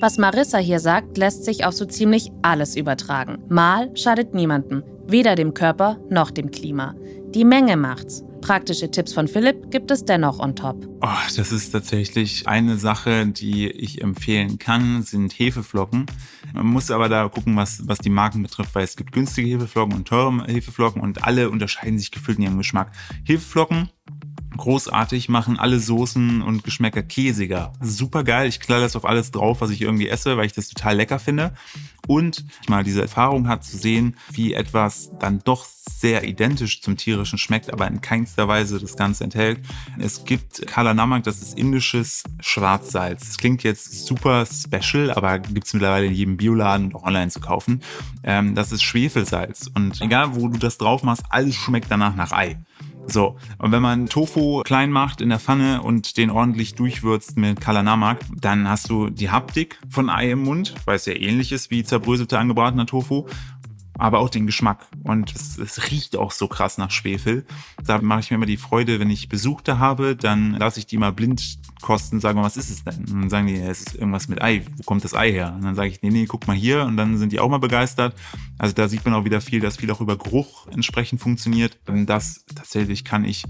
Was 0.00 0.16
Marissa 0.16 0.58
hier 0.58 0.78
sagt, 0.78 1.18
lässt 1.18 1.44
sich 1.44 1.64
auf 1.64 1.74
so 1.74 1.84
ziemlich 1.84 2.30
alles 2.42 2.76
übertragen. 2.76 3.38
Mal 3.48 3.90
schadet 3.96 4.32
niemandem, 4.32 4.84
weder 5.08 5.34
dem 5.34 5.54
Körper 5.54 5.98
noch 6.08 6.30
dem 6.30 6.52
Klima. 6.52 6.94
Die 7.34 7.44
Menge 7.44 7.76
macht's. 7.76 8.22
Praktische 8.40 8.88
Tipps 8.92 9.12
von 9.12 9.26
Philipp 9.26 9.72
gibt 9.72 9.90
es 9.90 10.04
dennoch 10.04 10.38
on 10.38 10.54
top. 10.54 10.86
Oh, 11.02 11.08
das 11.36 11.50
ist 11.50 11.72
tatsächlich 11.72 12.46
eine 12.46 12.76
Sache, 12.76 13.26
die 13.26 13.68
ich 13.68 14.00
empfehlen 14.00 14.60
kann, 14.60 15.02
sind 15.02 15.32
Hefeflocken. 15.32 16.06
Man 16.54 16.66
muss 16.66 16.92
aber 16.92 17.08
da 17.08 17.28
gucken, 17.28 17.56
was, 17.56 17.82
was 17.88 17.98
die 17.98 18.08
Marken 18.08 18.44
betrifft, 18.44 18.76
weil 18.76 18.84
es 18.84 18.94
gibt 18.94 19.10
günstige 19.10 19.48
Hefeflocken 19.48 19.96
und 19.96 20.06
teure 20.06 20.44
Hefeflocken 20.44 21.02
und 21.02 21.24
alle 21.24 21.50
unterscheiden 21.50 21.98
sich 21.98 22.12
gefühlt 22.12 22.38
in 22.38 22.44
ihrem 22.44 22.58
Geschmack. 22.58 22.92
Hefeflocken 23.24 23.90
großartig, 24.58 25.28
machen 25.30 25.58
alle 25.58 25.80
Soßen 25.80 26.42
und 26.42 26.64
Geschmäcker 26.64 27.02
käsiger. 27.02 27.72
Super 27.80 28.24
geil. 28.24 28.48
Ich 28.48 28.60
knall 28.60 28.80
das 28.80 28.96
auf 28.96 29.06
alles 29.06 29.30
drauf, 29.30 29.60
was 29.62 29.70
ich 29.70 29.80
irgendwie 29.80 30.08
esse, 30.08 30.36
weil 30.36 30.46
ich 30.46 30.52
das 30.52 30.68
total 30.68 30.96
lecker 30.96 31.18
finde. 31.18 31.54
Und 32.06 32.44
mal 32.68 32.84
diese 32.84 33.02
Erfahrung 33.02 33.48
hat 33.48 33.64
zu 33.64 33.76
sehen, 33.76 34.16
wie 34.30 34.54
etwas 34.54 35.10
dann 35.18 35.40
doch 35.44 35.64
sehr 35.64 36.24
identisch 36.24 36.80
zum 36.80 36.96
tierischen 36.96 37.38
schmeckt, 37.38 37.72
aber 37.72 37.86
in 37.86 38.00
keinster 38.00 38.48
Weise 38.48 38.78
das 38.78 38.96
Ganze 38.96 39.24
enthält. 39.24 39.60
Es 39.98 40.24
gibt 40.24 40.66
Kala 40.66 40.94
Namak, 40.94 41.24
das 41.24 41.42
ist 41.42 41.58
indisches 41.58 42.22
Schwarzsalz. 42.40 43.26
Das 43.26 43.38
klingt 43.38 43.62
jetzt 43.62 44.06
super 44.06 44.46
special, 44.46 45.10
aber 45.10 45.38
gibt 45.38 45.66
es 45.66 45.74
mittlerweile 45.74 46.06
in 46.06 46.14
jedem 46.14 46.36
Bioladen 46.36 46.86
und 46.86 46.94
auch 46.94 47.04
online 47.04 47.30
zu 47.30 47.40
kaufen. 47.40 47.82
Ähm, 48.22 48.54
das 48.54 48.72
ist 48.72 48.82
Schwefelsalz. 48.82 49.70
Und 49.74 50.00
egal, 50.00 50.34
wo 50.34 50.48
du 50.48 50.58
das 50.58 50.78
drauf 50.78 51.02
machst, 51.02 51.24
alles 51.30 51.56
schmeckt 51.56 51.90
danach 51.90 52.14
nach 52.14 52.32
Ei. 52.32 52.58
So, 53.10 53.36
und 53.56 53.72
wenn 53.72 53.80
man 53.80 54.06
Tofu 54.06 54.60
klein 54.64 54.90
macht 54.90 55.22
in 55.22 55.30
der 55.30 55.38
Pfanne 55.38 55.80
und 55.80 56.18
den 56.18 56.30
ordentlich 56.30 56.74
durchwürzt 56.74 57.38
mit 57.38 57.58
Kalanamak, 57.58 58.18
dann 58.38 58.68
hast 58.68 58.90
du 58.90 59.08
die 59.08 59.30
Haptik 59.30 59.78
von 59.88 60.10
Ei 60.10 60.32
im 60.32 60.42
Mund, 60.42 60.74
weil 60.84 60.96
es 60.96 61.06
ja 61.06 61.14
ähnlich 61.14 61.50
ist 61.50 61.70
wie 61.70 61.82
zerbröselter 61.84 62.38
angebratener 62.38 62.84
Tofu. 62.84 63.24
Aber 63.98 64.20
auch 64.20 64.30
den 64.30 64.46
Geschmack. 64.46 64.86
Und 65.02 65.34
es, 65.34 65.58
es, 65.58 65.90
riecht 65.90 66.16
auch 66.16 66.30
so 66.30 66.46
krass 66.46 66.78
nach 66.78 66.90
Schwefel. 66.90 67.44
Da 67.84 68.00
mache 68.00 68.20
ich 68.20 68.30
mir 68.30 68.36
immer 68.36 68.46
die 68.46 68.56
Freude, 68.56 69.00
wenn 69.00 69.10
ich 69.10 69.28
Besuchte 69.28 69.78
habe, 69.78 70.16
dann 70.16 70.54
lasse 70.54 70.78
ich 70.78 70.86
die 70.86 70.96
mal 70.96 71.12
blind 71.12 71.58
kosten, 71.82 72.20
sagen, 72.20 72.42
was 72.42 72.56
ist 72.56 72.70
es 72.70 72.84
denn? 72.84 73.00
Und 73.00 73.22
dann 73.22 73.30
sagen 73.30 73.46
die, 73.48 73.56
es 73.56 73.80
ist 73.80 73.94
irgendwas 73.96 74.28
mit 74.28 74.40
Ei. 74.40 74.64
Wo 74.76 74.84
kommt 74.84 75.04
das 75.04 75.14
Ei 75.14 75.32
her? 75.32 75.52
Und 75.54 75.64
dann 75.64 75.74
sage 75.74 75.88
ich, 75.88 76.00
nee, 76.02 76.10
nee, 76.10 76.26
guck 76.26 76.46
mal 76.46 76.56
hier. 76.56 76.84
Und 76.84 76.96
dann 76.96 77.18
sind 77.18 77.32
die 77.32 77.40
auch 77.40 77.48
mal 77.48 77.58
begeistert. 77.58 78.14
Also 78.56 78.72
da 78.74 78.88
sieht 78.88 79.04
man 79.04 79.14
auch 79.14 79.24
wieder 79.24 79.40
viel, 79.40 79.60
dass 79.60 79.76
viel 79.76 79.90
auch 79.90 80.00
über 80.00 80.16
Geruch 80.16 80.68
entsprechend 80.68 81.20
funktioniert. 81.20 81.76
Und 81.86 82.06
das 82.06 82.44
tatsächlich 82.54 83.04
kann 83.04 83.24
ich 83.24 83.44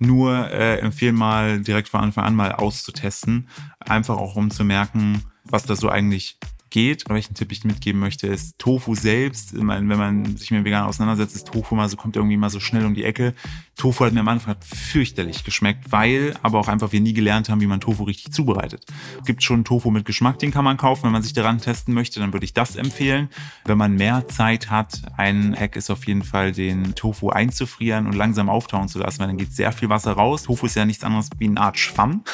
nur 0.00 0.50
äh, 0.50 0.80
empfehlen, 0.80 1.14
mal 1.14 1.60
direkt 1.60 1.88
von 1.88 2.00
Anfang 2.00 2.24
an 2.24 2.34
mal 2.34 2.52
auszutesten. 2.52 3.48
Einfach 3.78 4.16
auch 4.16 4.34
um 4.34 4.50
zu 4.50 4.64
merken, 4.64 5.22
was 5.44 5.64
da 5.64 5.76
so 5.76 5.88
eigentlich 5.88 6.38
geht. 6.74 7.08
Welchen 7.08 7.34
Tipp 7.34 7.52
ich 7.52 7.62
mitgeben 7.62 8.00
möchte, 8.00 8.26
ist 8.26 8.58
Tofu 8.58 8.96
selbst. 8.96 9.54
Meine, 9.54 9.88
wenn 9.88 9.98
man 9.98 10.36
sich 10.36 10.50
mit 10.50 10.64
vegan 10.64 10.86
auseinandersetzt, 10.86 11.36
ist 11.36 11.46
Tofu 11.46 11.76
mal 11.76 11.88
so, 11.88 11.96
kommt 11.96 12.16
irgendwie 12.16 12.36
mal 12.36 12.50
so 12.50 12.58
schnell 12.58 12.84
um 12.84 12.94
die 12.94 13.04
Ecke. 13.04 13.32
Tofu 13.76 14.04
hat 14.04 14.12
mir 14.12 14.20
am 14.20 14.28
Anfang 14.28 14.56
fürchterlich 14.60 15.44
geschmeckt, 15.44 15.92
weil 15.92 16.34
aber 16.42 16.58
auch 16.58 16.66
einfach 16.66 16.90
wir 16.90 17.00
nie 17.00 17.12
gelernt 17.12 17.48
haben, 17.48 17.60
wie 17.60 17.68
man 17.68 17.80
Tofu 17.80 18.02
richtig 18.02 18.32
zubereitet. 18.32 18.86
Es 19.20 19.24
gibt 19.24 19.44
schon 19.44 19.64
Tofu 19.64 19.92
mit 19.92 20.04
Geschmack, 20.04 20.40
den 20.40 20.50
kann 20.50 20.64
man 20.64 20.76
kaufen. 20.76 21.04
Wenn 21.04 21.12
man 21.12 21.22
sich 21.22 21.32
daran 21.32 21.60
testen 21.60 21.94
möchte, 21.94 22.18
dann 22.18 22.32
würde 22.32 22.44
ich 22.44 22.54
das 22.54 22.74
empfehlen. 22.74 23.28
Wenn 23.64 23.78
man 23.78 23.94
mehr 23.94 24.26
Zeit 24.26 24.68
hat, 24.68 25.00
ein 25.16 25.54
Hack 25.56 25.76
ist 25.76 25.90
auf 25.90 26.04
jeden 26.08 26.24
Fall, 26.24 26.50
den 26.50 26.96
Tofu 26.96 27.30
einzufrieren 27.30 28.06
und 28.06 28.14
langsam 28.14 28.48
auftauen 28.48 28.88
zu 28.88 28.98
lassen, 28.98 29.20
weil 29.20 29.28
dann 29.28 29.38
geht 29.38 29.52
sehr 29.52 29.70
viel 29.70 29.90
Wasser 29.90 30.14
raus. 30.14 30.42
Tofu 30.42 30.66
ist 30.66 30.74
ja 30.74 30.84
nichts 30.84 31.04
anderes 31.04 31.30
wie 31.38 31.46
eine 31.46 31.60
Art 31.60 31.78
Schwamm 31.78 32.24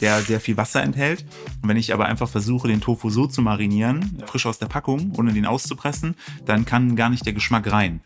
der 0.00 0.20
sehr 0.20 0.40
viel 0.40 0.56
Wasser 0.56 0.82
enthält. 0.82 1.24
Und 1.62 1.68
wenn 1.68 1.76
ich 1.76 1.92
aber 1.92 2.06
einfach 2.06 2.28
versuche, 2.28 2.68
den 2.68 2.80
Tofu 2.80 3.10
so 3.10 3.26
zu 3.26 3.42
marinieren, 3.42 4.22
frisch 4.26 4.46
aus 4.46 4.58
der 4.58 4.66
Packung, 4.66 5.12
ohne 5.16 5.32
den 5.32 5.46
auszupressen, 5.46 6.14
dann 6.44 6.64
kann 6.64 6.96
gar 6.96 7.10
nicht 7.10 7.26
der 7.26 7.32
Geschmack 7.32 7.70
rein. 7.70 8.00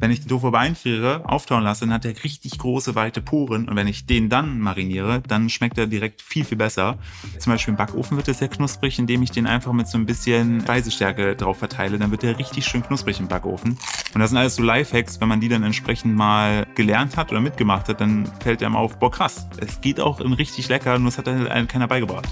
Wenn 0.00 0.10
ich 0.10 0.20
den 0.20 0.28
Tofu 0.28 0.48
aber 0.48 0.60
einfriere, 0.60 1.28
auftauen 1.28 1.64
lasse, 1.64 1.80
dann 1.84 1.94
hat 1.94 2.04
er 2.04 2.22
richtig 2.22 2.58
große, 2.58 2.94
weite 2.94 3.20
Poren. 3.20 3.68
Und 3.68 3.76
wenn 3.76 3.88
ich 3.88 4.06
den 4.06 4.28
dann 4.28 4.60
mariniere, 4.60 5.22
dann 5.26 5.48
schmeckt 5.48 5.76
er 5.76 5.86
direkt 5.86 6.22
viel, 6.22 6.44
viel 6.44 6.58
besser. 6.58 6.98
Zum 7.38 7.52
Beispiel 7.52 7.72
im 7.72 7.78
Backofen 7.78 8.16
wird 8.16 8.28
er 8.28 8.34
sehr 8.34 8.48
knusprig, 8.48 8.98
indem 8.98 9.22
ich 9.22 9.32
den 9.32 9.46
einfach 9.46 9.72
mit 9.72 9.88
so 9.88 9.98
ein 9.98 10.06
bisschen 10.06 10.60
Reisestärke 10.60 11.34
drauf 11.34 11.58
verteile. 11.58 11.98
Dann 11.98 12.10
wird 12.10 12.22
er 12.22 12.38
richtig 12.38 12.64
schön 12.66 12.82
knusprig 12.82 13.18
im 13.18 13.26
Backofen. 13.26 13.76
Und 14.14 14.20
das 14.20 14.30
sind 14.30 14.38
alles 14.38 14.54
so 14.54 14.62
Lifehacks. 14.62 15.20
Wenn 15.20 15.28
man 15.28 15.40
die 15.40 15.48
dann 15.48 15.64
entsprechend 15.64 16.14
mal 16.14 16.66
gelernt 16.74 17.16
hat 17.16 17.32
oder 17.32 17.40
mitgemacht 17.40 17.88
hat, 17.88 18.00
dann 18.00 18.30
fällt 18.40 18.62
einem 18.62 18.76
auf, 18.76 18.98
boah 18.98 19.10
krass, 19.10 19.48
es 19.58 19.80
geht 19.80 20.00
auch 20.00 20.20
richtig 20.20 20.68
lecker, 20.68 20.98
nur 20.98 21.08
es 21.08 21.18
hat 21.18 21.26
dann 21.26 21.37
keiner 21.46 21.88
beigebracht. 21.88 22.28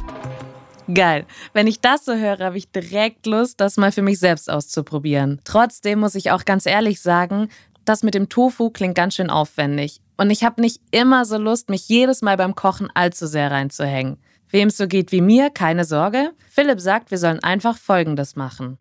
Geil. 0.92 1.26
Wenn 1.52 1.66
ich 1.66 1.80
das 1.80 2.04
so 2.04 2.14
höre, 2.14 2.38
habe 2.38 2.58
ich 2.58 2.70
direkt 2.70 3.26
Lust, 3.26 3.60
das 3.60 3.76
mal 3.76 3.90
für 3.90 4.02
mich 4.02 4.20
selbst 4.20 4.48
auszuprobieren. 4.48 5.40
Trotzdem 5.44 5.98
muss 5.98 6.14
ich 6.14 6.30
auch 6.30 6.44
ganz 6.44 6.64
ehrlich 6.66 7.00
sagen, 7.00 7.48
das 7.84 8.02
mit 8.02 8.14
dem 8.14 8.28
Tofu 8.28 8.70
klingt 8.70 8.94
ganz 8.94 9.14
schön 9.14 9.30
aufwendig. 9.30 10.00
Und 10.16 10.30
ich 10.30 10.44
habe 10.44 10.60
nicht 10.60 10.80
immer 10.92 11.24
so 11.24 11.38
Lust, 11.38 11.70
mich 11.70 11.88
jedes 11.88 12.22
Mal 12.22 12.36
beim 12.36 12.54
Kochen 12.54 12.88
allzu 12.94 13.26
sehr 13.26 13.50
reinzuhängen. 13.50 14.18
Wem 14.50 14.68
es 14.68 14.76
so 14.76 14.86
geht 14.86 15.10
wie 15.10 15.20
mir, 15.20 15.50
keine 15.50 15.84
Sorge. 15.84 16.30
Philipp 16.48 16.80
sagt, 16.80 17.10
wir 17.10 17.18
sollen 17.18 17.42
einfach 17.42 17.76
Folgendes 17.76 18.36
machen 18.36 18.78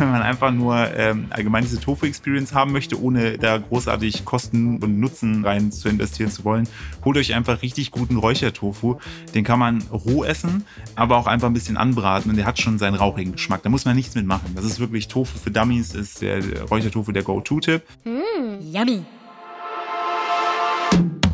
wenn 0.00 0.10
man 0.10 0.22
einfach 0.22 0.50
nur 0.50 0.76
ähm, 0.96 1.26
allgemein 1.30 1.62
diese 1.62 1.78
Tofu-Experience 1.78 2.54
haben 2.54 2.72
möchte, 2.72 3.00
ohne 3.00 3.38
da 3.38 3.58
großartig 3.58 4.24
Kosten 4.24 4.78
und 4.78 4.98
Nutzen 4.98 5.44
rein 5.44 5.70
zu 5.70 5.88
investieren 5.88 6.30
zu 6.30 6.44
wollen, 6.44 6.66
holt 7.04 7.16
euch 7.16 7.34
einfach 7.34 7.62
richtig 7.62 7.90
guten 7.90 8.16
Räuchertofu. 8.16 8.96
Den 9.34 9.44
kann 9.44 9.58
man 9.58 9.82
roh 9.92 10.24
essen, 10.24 10.64
aber 10.96 11.16
auch 11.16 11.26
einfach 11.26 11.48
ein 11.48 11.54
bisschen 11.54 11.76
anbraten 11.76 12.30
und 12.30 12.36
der 12.36 12.46
hat 12.46 12.58
schon 12.58 12.78
seinen 12.78 12.94
rauchigen 12.94 13.32
Geschmack. 13.32 13.62
Da 13.62 13.68
muss 13.68 13.84
man 13.84 13.94
nichts 13.94 14.14
mitmachen. 14.14 14.54
Das 14.54 14.64
ist 14.64 14.80
wirklich 14.80 15.08
Tofu 15.08 15.38
für 15.38 15.50
Dummies, 15.50 15.94
ist 15.94 16.22
der 16.22 16.62
Räuchertofu 16.62 17.12
der 17.12 17.22
Go-To-Tipp. 17.22 17.82
Mm, 18.04 18.74
yummy. 18.74 19.04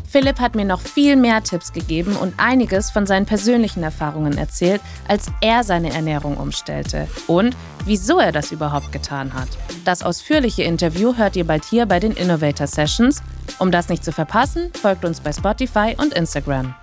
Philipp 0.07 0.39
hat 0.39 0.55
mir 0.55 0.65
noch 0.65 0.79
viel 0.79 1.17
mehr 1.17 1.43
Tipps 1.43 1.73
gegeben 1.73 2.15
und 2.15 2.33
einiges 2.37 2.89
von 2.89 3.05
seinen 3.05 3.25
persönlichen 3.25 3.83
Erfahrungen 3.83 4.37
erzählt, 4.37 4.81
als 5.07 5.27
er 5.41 5.63
seine 5.63 5.91
Ernährung 5.91 6.37
umstellte 6.37 7.07
und 7.27 7.55
wieso 7.85 8.17
er 8.19 8.31
das 8.31 8.51
überhaupt 8.51 8.91
getan 8.93 9.33
hat. 9.33 9.49
Das 9.83 10.03
ausführliche 10.03 10.63
Interview 10.63 11.15
hört 11.17 11.35
ihr 11.35 11.45
bald 11.45 11.65
hier 11.65 11.85
bei 11.85 11.99
den 11.99 12.13
Innovator 12.13 12.67
Sessions. 12.67 13.21
Um 13.59 13.71
das 13.71 13.89
nicht 13.89 14.03
zu 14.03 14.11
verpassen, 14.11 14.71
folgt 14.73 15.03
uns 15.03 15.19
bei 15.19 15.33
Spotify 15.33 15.95
und 15.97 16.13
Instagram. 16.13 16.73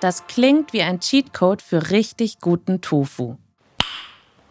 Das 0.00 0.26
klingt 0.26 0.72
wie 0.72 0.82
ein 0.82 1.00
Cheatcode 1.00 1.62
für 1.62 1.90
richtig 1.90 2.40
guten 2.40 2.80
Tofu. 2.80 3.36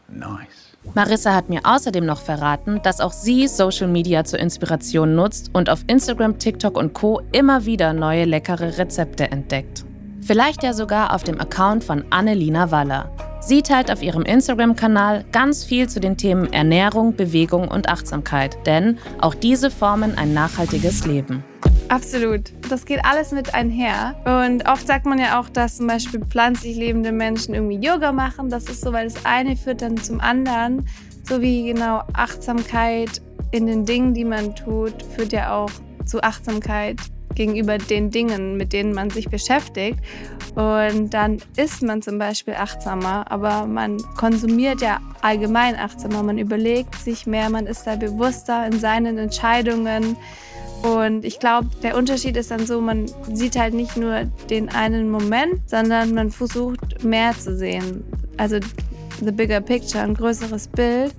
Nice. 0.08 0.61
Marissa 0.94 1.34
hat 1.34 1.50
mir 1.50 1.62
außerdem 1.64 2.06
noch 2.06 2.20
verraten, 2.20 2.82
dass 2.84 3.00
auch 3.00 3.14
sie 3.14 3.48
Social 3.48 3.88
Media 3.88 4.24
zur 4.24 4.40
Inspiration 4.40 5.16
nutzt 5.16 5.52
und 5.54 5.70
auf 5.70 5.84
Instagram, 5.88 6.38
TikTok 6.38 6.78
und 6.78 6.94
Co. 6.94 7.22
immer 7.32 7.66
wieder 7.66 7.94
neue 7.94 8.26
leckere 8.26 8.78
Rezepte 8.78 9.32
entdeckt. 9.32 9.86
Vielleicht 10.22 10.64
ja 10.64 10.74
sogar 10.74 11.14
auf 11.16 11.24
dem 11.24 11.40
Account 11.40 11.84
von 11.84 12.04
Annelina 12.10 12.72
Waller. 12.72 13.10
Sie 13.40 13.64
teilt 13.64 13.92
auf 13.92 14.04
ihrem 14.04 14.22
Instagram-Kanal 14.24 15.26
ganz 15.32 15.64
viel 15.64 15.90
zu 15.90 16.00
den 16.00 16.18
Themen 16.18 16.54
Ernährung, 16.54 17.16
Bewegung 17.16 17.68
und 17.68 17.90
Achtsamkeit, 17.90 18.58
denn 18.68 19.00
auch 19.20 19.34
diese 19.34 19.72
formen 19.72 20.16
ein 20.18 20.34
nachhaltiges 20.34 21.06
Leben. 21.08 21.44
Absolut. 21.92 22.54
Das 22.70 22.86
geht 22.86 23.04
alles 23.04 23.34
mit 23.34 23.54
einher. 23.54 24.16
Und 24.24 24.66
oft 24.66 24.88
sagt 24.88 25.06
man 25.06 25.20
ja 25.20 25.38
auch, 25.42 25.50
dass 25.50 25.76
zum 25.76 25.88
Beispiel 25.88 26.22
pflanzlich 26.22 26.78
lebende 26.78 27.12
Menschen 27.12 27.54
irgendwie 27.54 27.86
Yoga 27.86 28.14
machen. 28.14 28.50
Das 28.50 28.70
ist 28.70 28.80
so, 28.80 28.94
weil 28.94 29.10
das 29.10 29.26
eine 29.26 29.58
führt 29.58 29.82
dann 29.82 29.98
zum 29.98 30.22
anderen. 30.22 30.88
So 31.28 31.42
wie 31.42 31.66
genau 31.66 32.02
Achtsamkeit 32.14 33.22
in 33.52 33.68
den 33.68 33.86
Dingen, 33.86 34.14
die 34.14 34.24
man 34.24 34.56
tut, 34.56 35.04
führt 35.04 35.34
ja 35.34 35.54
auch 35.54 35.70
zu 36.06 36.24
Achtsamkeit 36.24 36.98
gegenüber 37.36 37.78
den 37.78 38.10
Dingen, 38.10 38.56
mit 38.56 38.72
denen 38.72 38.94
man 38.94 39.10
sich 39.10 39.28
beschäftigt. 39.28 40.00
Und 40.56 41.14
dann 41.14 41.40
ist 41.58 41.82
man 41.82 42.02
zum 42.02 42.18
Beispiel 42.18 42.54
achtsamer, 42.54 43.30
aber 43.30 43.66
man 43.66 43.98
konsumiert 44.16 44.82
ja 44.82 45.00
allgemein 45.22 45.76
achtsamer. 45.76 46.24
Man 46.24 46.38
überlegt 46.38 46.96
sich 46.96 47.28
mehr, 47.28 47.50
man 47.50 47.68
ist 47.68 47.86
da 47.86 47.98
bewusster 47.98 48.66
in 48.66 48.80
seinen 48.80 49.18
Entscheidungen. 49.18 50.16
Und 50.84 51.26
ich 51.26 51.40
glaube, 51.40 51.68
der 51.84 51.96
Unterschied 51.96 52.36
ist 52.38 52.50
dann 52.50 52.66
so, 52.66 52.82
man 52.82 53.06
sieht 53.34 53.58
halt 53.58 53.74
nicht 53.74 53.98
nur 53.98 54.26
den 54.50 54.70
einen 54.70 55.12
Moment, 55.12 55.70
sondern 55.70 56.14
man 56.14 56.32
versucht 56.32 57.04
mehr 57.04 57.34
zu 57.38 57.56
sehen. 57.56 58.04
Also 58.38 58.60
the 59.24 59.32
bigger 59.32 59.62
picture, 59.62 60.04
ein 60.04 60.16
größeres 60.16 60.68
Bild. 60.68 61.14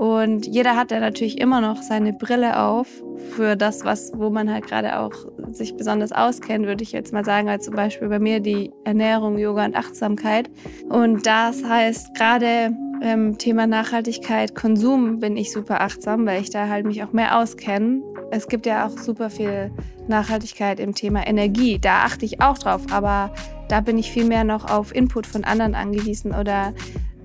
Und 0.00 0.46
jeder 0.46 0.76
hat 0.76 0.92
ja 0.92 0.98
natürlich 0.98 1.38
immer 1.38 1.60
noch 1.60 1.82
seine 1.82 2.14
Brille 2.14 2.58
auf 2.58 2.88
für 3.36 3.54
das, 3.54 3.84
was, 3.84 4.12
wo 4.14 4.30
man 4.30 4.50
halt 4.50 4.66
gerade 4.66 4.98
auch 4.98 5.12
sich 5.50 5.76
besonders 5.76 6.10
auskennt, 6.10 6.64
würde 6.64 6.82
ich 6.82 6.92
jetzt 6.92 7.12
mal 7.12 7.22
sagen, 7.22 7.50
als 7.50 7.66
zum 7.66 7.74
Beispiel 7.74 8.08
bei 8.08 8.18
mir 8.18 8.40
die 8.40 8.72
Ernährung, 8.84 9.36
Yoga 9.36 9.66
und 9.66 9.76
Achtsamkeit. 9.76 10.48
Und 10.88 11.26
das 11.26 11.62
heißt 11.62 12.14
gerade 12.14 12.74
ähm, 13.02 13.36
Thema 13.36 13.66
Nachhaltigkeit, 13.66 14.54
Konsum 14.54 15.18
bin 15.18 15.36
ich 15.36 15.52
super 15.52 15.82
achtsam, 15.82 16.24
weil 16.24 16.40
ich 16.40 16.48
da 16.48 16.66
halt 16.66 16.86
mich 16.86 17.04
auch 17.04 17.12
mehr 17.12 17.36
auskenne. 17.36 18.00
Es 18.30 18.48
gibt 18.48 18.64
ja 18.64 18.86
auch 18.86 18.96
super 18.96 19.28
viel 19.28 19.70
Nachhaltigkeit 20.08 20.80
im 20.80 20.94
Thema 20.94 21.26
Energie. 21.26 21.78
Da 21.78 22.04
achte 22.04 22.24
ich 22.24 22.40
auch 22.40 22.56
drauf, 22.56 22.86
aber 22.90 23.34
da 23.68 23.82
bin 23.82 23.98
ich 23.98 24.10
viel 24.10 24.24
mehr 24.24 24.44
noch 24.44 24.70
auf 24.70 24.94
Input 24.94 25.26
von 25.26 25.44
anderen 25.44 25.74
angewiesen 25.74 26.34
oder 26.34 26.72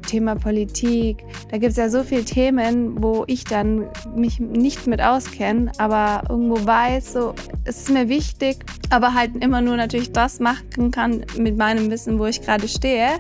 Thema 0.06 0.36
Politik. 0.36 1.24
Da 1.52 1.58
gibt 1.58 1.72
es 1.72 1.78
ja 1.78 1.90
so 1.90 2.04
viele 2.04 2.24
Themen, 2.24 3.02
wo 3.02 3.24
ich 3.28 3.44
dann 3.44 3.86
mich 4.16 4.40
nicht 4.40 4.88
mit 4.88 5.02
auskenne, 5.02 5.72
aber 5.78 6.24
irgendwo 6.30 6.66
weiß, 6.66 7.14
so, 7.14 7.34
es 7.64 7.78
ist 7.78 7.92
mir 7.92 8.10
wichtig, 8.10 8.66
aber 8.90 9.14
halt 9.14 9.32
immer 9.44 9.62
nur 9.62 9.76
natürlich 9.78 10.12
das 10.12 10.40
machen 10.40 10.92
kann 10.92 11.26
mit 11.38 11.58
meinem 11.58 11.90
Wissen, 11.90 12.20
wo 12.20 12.26
ich 12.26 12.42
gerade 12.42 12.68
stehe 12.68 13.20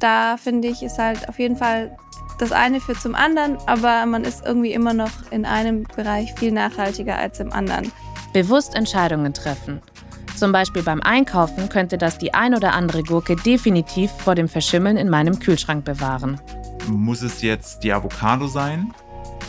da 0.00 0.36
finde 0.36 0.68
ich, 0.68 0.82
ist 0.82 0.98
halt 0.98 1.28
auf 1.28 1.38
jeden 1.38 1.56
Fall 1.56 1.96
das 2.38 2.52
eine 2.52 2.80
führt 2.80 3.00
zum 3.00 3.14
anderen, 3.14 3.58
aber 3.66 4.06
man 4.06 4.24
ist 4.24 4.46
irgendwie 4.46 4.72
immer 4.72 4.94
noch 4.94 5.10
in 5.30 5.44
einem 5.44 5.84
Bereich 5.84 6.32
viel 6.34 6.52
nachhaltiger 6.52 7.18
als 7.18 7.38
im 7.38 7.52
anderen. 7.52 7.92
Bewusst 8.32 8.74
Entscheidungen 8.74 9.34
treffen. 9.34 9.82
Zum 10.40 10.52
Beispiel 10.52 10.82
beim 10.82 11.02
Einkaufen 11.02 11.68
könnte 11.68 11.98
das 11.98 12.16
die 12.16 12.32
ein 12.32 12.54
oder 12.54 12.72
andere 12.72 13.02
Gurke 13.02 13.36
definitiv 13.36 14.10
vor 14.10 14.34
dem 14.34 14.48
Verschimmeln 14.48 14.96
in 14.96 15.10
meinem 15.10 15.38
Kühlschrank 15.38 15.84
bewahren. 15.84 16.40
Muss 16.88 17.20
es 17.20 17.42
jetzt 17.42 17.84
die 17.84 17.92
Avocado 17.92 18.46
sein? 18.46 18.94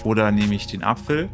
Oder 0.04 0.34
nehme 0.34 0.54
ich 0.54 0.68
den 0.68 0.84
Apfel? 0.84 1.30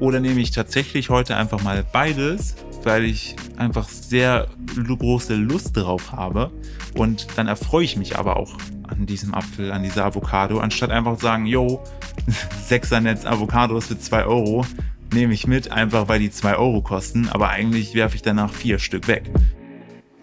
Oder 0.00 0.18
nehme 0.18 0.40
ich 0.40 0.50
tatsächlich 0.50 1.10
heute 1.10 1.36
einfach 1.36 1.62
mal 1.62 1.84
beides, 1.92 2.56
weil 2.82 3.04
ich 3.04 3.36
einfach 3.56 3.88
sehr 3.88 4.48
große 4.74 5.36
Lust 5.36 5.76
drauf 5.76 6.10
habe. 6.10 6.50
Und 6.96 7.28
dann 7.36 7.46
erfreue 7.46 7.84
ich 7.84 7.96
mich 7.96 8.18
aber 8.18 8.36
auch 8.36 8.56
an 8.88 9.06
diesem 9.06 9.32
Apfel, 9.32 9.70
an 9.70 9.84
dieser 9.84 10.06
Avocado, 10.06 10.58
anstatt 10.58 10.90
einfach 10.90 11.14
zu 11.18 11.22
sagen, 11.22 11.46
yo, 11.46 11.84
Sechsernetz 12.66 13.26
Avocados 13.26 13.86
für 13.86 13.98
2 14.00 14.24
Euro, 14.24 14.66
nehme 15.12 15.34
ich 15.34 15.46
mit, 15.46 15.72
einfach 15.72 16.08
weil 16.08 16.18
die 16.18 16.30
2 16.30 16.56
Euro 16.56 16.82
kosten, 16.82 17.28
aber 17.28 17.50
eigentlich 17.50 17.94
werfe 17.94 18.16
ich 18.16 18.22
danach 18.22 18.52
vier 18.52 18.78
Stück 18.78 19.08
weg. 19.08 19.30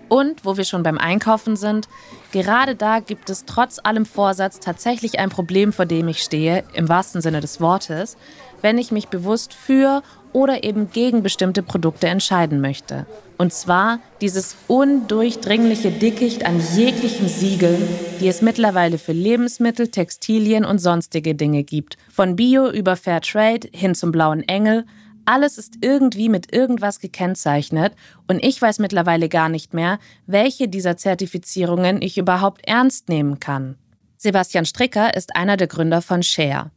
Und 0.10 0.46
wo 0.46 0.58
wir 0.58 0.64
schon 0.64 0.84
beim 0.84 1.00
Einkaufen 1.00 1.56
sind, 1.56 1.88
gerade 2.32 2.76
da 2.76 3.00
gibt 3.00 3.30
es 3.32 3.46
trotz 3.46 3.80
allem 3.84 4.06
Vorsatz 4.06 4.60
tatsächlich 4.60 5.18
ein 5.18 5.30
Problem, 5.30 5.74
vor 5.74 5.86
dem 5.86 6.08
ich 6.08 6.20
stehe, 6.20 6.64
im 6.74 6.88
wahrsten 6.88 7.22
Sinne 7.22 7.42
des 7.42 7.60
Wortes, 7.60 8.16
wenn 8.62 8.78
ich 8.78 8.92
mich 8.92 9.08
bewusst 9.08 9.54
für 9.54 10.04
oder 10.34 10.64
eben 10.64 10.92
gegen 10.92 11.24
bestimmte 11.24 11.64
Produkte 11.64 12.08
entscheiden 12.08 12.60
möchte. 12.60 13.06
Und 13.38 13.54
zwar 13.54 14.00
dieses 14.22 14.56
undurchdringliche 14.68 15.92
Dickicht 15.92 16.46
an 16.46 16.62
jeglichen 16.76 17.28
Siegeln, 17.28 17.82
die 18.20 18.28
es 18.28 18.42
mittlerweile 18.42 18.98
für 18.98 19.14
Lebensmittel, 19.14 19.88
Textilien 19.88 20.66
und 20.66 20.80
sonstige 20.80 21.36
Dinge 21.36 21.64
gibt. 21.64 21.98
Von 22.12 22.36
Bio 22.36 22.70
über 22.70 22.96
Fair 22.96 23.22
Trade 23.22 23.68
hin 23.74 23.96
zum 23.96 24.12
blauen 24.12 24.48
Engel, 24.48 24.86
alles 25.26 25.58
ist 25.58 25.78
irgendwie 25.82 26.28
mit 26.28 26.54
irgendwas 26.54 27.00
gekennzeichnet 27.00 27.94
und 28.28 28.44
ich 28.44 28.62
weiß 28.62 28.80
mittlerweile 28.80 29.30
gar 29.30 29.48
nicht 29.48 29.74
mehr, 29.74 30.00
welche 30.28 30.68
dieser 30.68 30.98
Zertifizierungen 30.98 32.02
ich 32.02 32.18
überhaupt 32.18 32.68
ernst 32.68 33.08
nehmen 33.08 33.40
kann. 33.40 33.78
Sebastian 34.18 34.66
Stricker 34.66 35.16
ist 35.16 35.36
einer 35.36 35.58
der 35.58 35.68
Gründer 35.68 36.02
von 36.02 36.24
Share. 36.24 36.72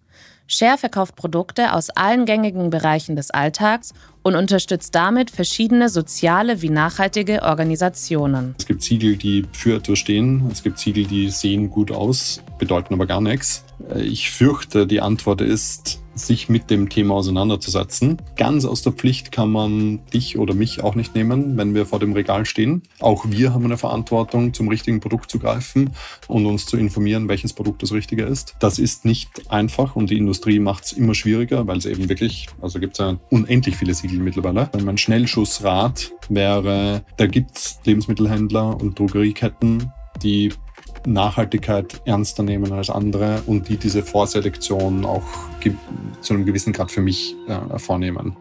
Share 0.48 0.78
verkauft 0.78 1.16
Produkte 1.16 1.72
aus 1.72 1.90
allen 1.90 2.24
gängigen 2.24 2.70
Bereichen 2.70 3.16
des 3.16 3.32
Alltags 3.32 3.92
und 4.22 4.36
unterstützt 4.36 4.94
damit 4.94 5.30
verschiedene 5.30 5.88
soziale 5.88 6.62
wie 6.62 6.70
nachhaltige 6.70 7.42
Organisationen. 7.42 8.54
Es 8.56 8.66
gibt 8.66 8.82
Siegel, 8.82 9.16
die 9.16 9.44
für 9.52 9.76
etwas 9.76 9.98
stehen. 9.98 10.48
Es 10.52 10.62
gibt 10.62 10.78
Siegel, 10.78 11.04
die 11.04 11.30
sehen 11.30 11.68
gut 11.70 11.90
aus, 11.90 12.42
bedeuten 12.58 12.94
aber 12.94 13.06
gar 13.06 13.20
nichts. 13.20 13.64
Ich 13.96 14.30
fürchte, 14.30 14.86
die 14.86 15.00
Antwort 15.00 15.40
ist, 15.40 16.00
sich 16.16 16.48
mit 16.48 16.70
dem 16.70 16.88
Thema 16.88 17.14
auseinanderzusetzen. 17.14 18.20
Ganz 18.36 18.64
aus 18.64 18.82
der 18.82 18.92
Pflicht 18.92 19.32
kann 19.32 19.50
man 19.50 20.00
dich 20.12 20.38
oder 20.38 20.54
mich 20.54 20.82
auch 20.82 20.94
nicht 20.94 21.14
nehmen, 21.14 21.56
wenn 21.56 21.74
wir 21.74 21.86
vor 21.86 21.98
dem 21.98 22.12
Regal 22.12 22.46
stehen. 22.46 22.82
Auch 23.00 23.26
wir 23.28 23.52
haben 23.52 23.64
eine 23.64 23.78
Verantwortung, 23.78 24.54
zum 24.54 24.68
richtigen 24.68 25.00
Produkt 25.00 25.30
zu 25.30 25.38
greifen 25.38 25.90
und 26.28 26.46
uns 26.46 26.66
zu 26.66 26.76
informieren, 26.76 27.28
welches 27.28 27.52
Produkt 27.52 27.82
das 27.82 27.92
Richtige 27.92 28.24
ist. 28.24 28.56
Das 28.58 28.78
ist 28.78 29.04
nicht 29.04 29.50
einfach 29.50 29.96
und 29.96 30.10
die 30.10 30.18
Industrie 30.18 30.58
macht 30.58 30.84
es 30.84 30.92
immer 30.92 31.14
schwieriger, 31.14 31.66
weil 31.66 31.78
es 31.78 31.86
eben 31.86 32.08
wirklich, 32.08 32.46
also 32.60 32.80
gibt 32.80 32.94
es 32.94 32.98
ja 32.98 33.18
unendlich 33.30 33.76
viele 33.76 33.94
Siegel 33.94 34.18
mittlerweile. 34.18 34.70
Mein 34.82 34.98
Schnellschussrat 34.98 36.12
wäre, 36.28 37.04
da 37.16 37.26
gibt 37.26 37.56
es 37.56 37.78
Lebensmittelhändler 37.84 38.80
und 38.80 38.98
Drogerieketten, 38.98 39.92
die 40.22 40.52
Nachhaltigkeit 41.06 42.00
ernster 42.04 42.42
nehmen 42.42 42.72
als 42.72 42.90
andere 42.90 43.42
und 43.46 43.68
die 43.68 43.76
diese 43.76 44.02
Vorselektion 44.02 45.04
auch 45.04 45.22
zu 46.20 46.34
einem 46.34 46.44
gewissen 46.44 46.72
Grad 46.72 46.90
für 46.90 47.00
mich 47.00 47.34
äh, 47.48 47.78
vornehmen. 47.78 48.36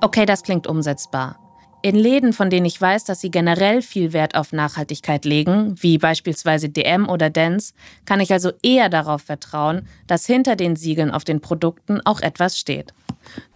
Okay, 0.00 0.26
das 0.26 0.42
klingt 0.42 0.66
umsetzbar. 0.66 1.38
In 1.80 1.94
Läden, 1.94 2.32
von 2.32 2.50
denen 2.50 2.66
ich 2.66 2.80
weiß, 2.80 3.04
dass 3.04 3.20
sie 3.20 3.30
generell 3.30 3.82
viel 3.82 4.12
Wert 4.12 4.34
auf 4.34 4.52
Nachhaltigkeit 4.52 5.24
legen, 5.24 5.76
wie 5.80 5.96
beispielsweise 5.98 6.68
DM 6.68 7.08
oder 7.08 7.30
Dance, 7.30 7.72
kann 8.04 8.18
ich 8.18 8.32
also 8.32 8.50
eher 8.62 8.88
darauf 8.88 9.22
vertrauen, 9.22 9.86
dass 10.08 10.26
hinter 10.26 10.56
den 10.56 10.74
Siegeln 10.74 11.12
auf 11.12 11.22
den 11.22 11.40
Produkten 11.40 12.00
auch 12.04 12.20
etwas 12.20 12.58
steht. 12.58 12.94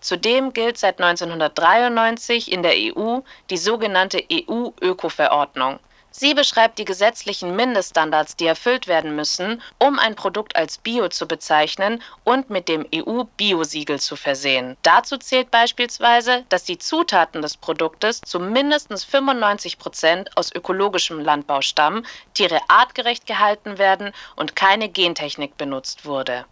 Zudem 0.01 0.53
gilt 0.53 0.79
seit 0.79 1.01
1993 1.01 2.53
in 2.53 2.63
der 2.63 2.75
EU 2.77 3.21
die 3.51 3.57
sogenannte 3.57 4.23
EU-Öko-Verordnung. 4.31 5.81
Sie 6.15 6.35
beschreibt 6.35 6.79
die 6.79 6.85
gesetzlichen 6.85 7.57
Mindeststandards, 7.57 8.37
die 8.37 8.47
erfüllt 8.47 8.87
werden 8.87 9.17
müssen, 9.17 9.63
um 9.79 9.99
ein 9.99 10.15
Produkt 10.15 10.55
als 10.57 10.77
Bio 10.77 11.09
zu 11.09 11.27
bezeichnen 11.27 12.03
und 12.23 12.51
mit 12.51 12.69
dem 12.69 12.87
EU-Biosiegel 12.95 13.99
zu 13.99 14.15
versehen. 14.17 14.77
Dazu 14.83 15.17
zählt 15.17 15.51
beispielsweise, 15.51 16.45
dass 16.51 16.65
die 16.65 16.77
Zutaten 16.77 17.41
des 17.41 17.57
Produktes 17.57 18.21
zu 18.21 18.39
mindestens 18.39 19.05
95 19.05 19.79
Prozent 19.79 20.37
aus 20.37 20.55
ökologischem 20.55 21.19
Landbau 21.19 21.63
stammen, 21.63 22.07
Tiere 22.35 22.61
artgerecht 22.69 23.27
gehalten 23.27 23.79
werden 23.79 24.13
und 24.37 24.55
keine 24.55 24.91
Gentechnik 24.91 25.57
benutzt 25.57 26.05
wurde. 26.05 26.45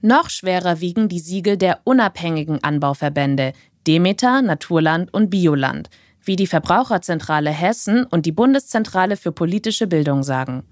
Noch 0.00 0.28
schwerer 0.28 0.80
wiegen 0.80 1.08
die 1.08 1.20
Siegel 1.20 1.56
der 1.56 1.80
unabhängigen 1.84 2.62
Anbauverbände 2.62 3.52
Demeter, 3.86 4.42
Naturland 4.42 5.14
und 5.14 5.30
Bioland 5.30 5.88
wie 6.24 6.36
die 6.36 6.46
Verbraucherzentrale 6.46 7.50
Hessen 7.50 8.04
und 8.04 8.26
die 8.26 8.32
Bundeszentrale 8.32 9.16
für 9.16 9.32
politische 9.32 9.86
Bildung 9.86 10.22
sagen. 10.22 10.64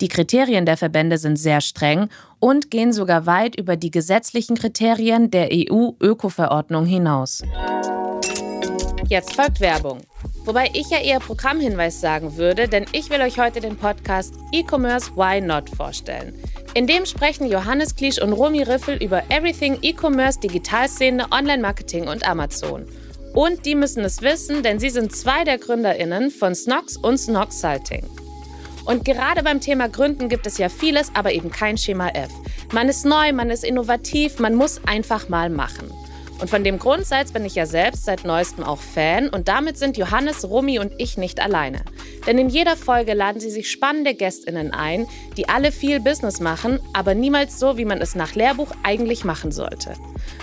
Die 0.00 0.08
Kriterien 0.08 0.64
der 0.64 0.78
Verbände 0.78 1.18
sind 1.18 1.36
sehr 1.36 1.60
streng 1.60 2.08
und 2.38 2.70
gehen 2.70 2.92
sogar 2.92 3.26
weit 3.26 3.56
über 3.56 3.76
die 3.76 3.90
gesetzlichen 3.90 4.56
Kriterien 4.56 5.30
der 5.30 5.50
EU-Öko-Verordnung 5.52 6.86
hinaus. 6.86 7.42
Jetzt 9.08 9.34
folgt 9.34 9.60
Werbung. 9.60 9.98
Wobei 10.44 10.70
ich 10.72 10.88
ja 10.88 10.98
eher 10.98 11.18
Programmhinweis 11.18 12.00
sagen 12.00 12.36
würde, 12.36 12.66
denn 12.66 12.86
ich 12.92 13.10
will 13.10 13.20
euch 13.20 13.38
heute 13.38 13.60
den 13.60 13.76
Podcast 13.76 14.34
E-Commerce 14.52 15.10
Why 15.16 15.40
Not 15.40 15.68
vorstellen. 15.68 16.32
In 16.74 16.86
dem 16.86 17.04
sprechen 17.04 17.46
Johannes 17.46 17.94
Klisch 17.94 18.22
und 18.22 18.32
Romy 18.32 18.62
Riffel 18.62 18.96
über 19.02 19.22
Everything 19.28 19.78
E-Commerce, 19.82 20.40
Digitalszene, 20.40 21.30
Online-Marketing 21.30 22.08
und 22.08 22.26
Amazon– 22.26 22.86
und 23.32 23.64
die 23.66 23.74
müssen 23.74 24.04
es 24.04 24.22
wissen, 24.22 24.62
denn 24.62 24.78
sie 24.78 24.90
sind 24.90 25.14
zwei 25.14 25.44
der 25.44 25.58
GründerInnen 25.58 26.30
von 26.30 26.54
Snox 26.54 26.96
und 26.96 27.18
Snox 27.18 27.60
Salting. 27.60 28.04
Und 28.84 29.04
gerade 29.04 29.42
beim 29.42 29.60
Thema 29.60 29.88
Gründen 29.88 30.28
gibt 30.28 30.46
es 30.46 30.58
ja 30.58 30.68
vieles, 30.68 31.10
aber 31.14 31.32
eben 31.32 31.50
kein 31.50 31.78
Schema 31.78 32.08
F. 32.08 32.30
Man 32.72 32.88
ist 32.88 33.04
neu, 33.04 33.32
man 33.32 33.50
ist 33.50 33.64
innovativ, 33.64 34.38
man 34.38 34.54
muss 34.54 34.80
einfach 34.86 35.28
mal 35.28 35.50
machen. 35.50 35.92
Und 36.40 36.48
von 36.48 36.64
dem 36.64 36.78
Grundsatz 36.78 37.32
bin 37.32 37.44
ich 37.44 37.54
ja 37.54 37.66
selbst 37.66 38.06
seit 38.06 38.24
neuestem 38.24 38.64
auch 38.64 38.80
Fan 38.80 39.28
und 39.28 39.48
damit 39.48 39.76
sind 39.76 39.98
Johannes, 39.98 40.48
Rumi 40.48 40.78
und 40.78 40.92
ich 40.96 41.18
nicht 41.18 41.38
alleine. 41.38 41.82
Denn 42.26 42.38
in 42.38 42.48
jeder 42.48 42.76
Folge 42.76 43.12
laden 43.12 43.40
sie 43.40 43.50
sich 43.50 43.70
spannende 43.70 44.14
GästInnen 44.14 44.72
ein, 44.72 45.06
die 45.36 45.50
alle 45.50 45.70
viel 45.70 46.00
Business 46.00 46.40
machen, 46.40 46.80
aber 46.94 47.14
niemals 47.14 47.58
so, 47.58 47.76
wie 47.76 47.84
man 47.84 48.00
es 48.00 48.14
nach 48.14 48.34
Lehrbuch 48.34 48.72
eigentlich 48.82 49.24
machen 49.24 49.52
sollte. 49.52 49.92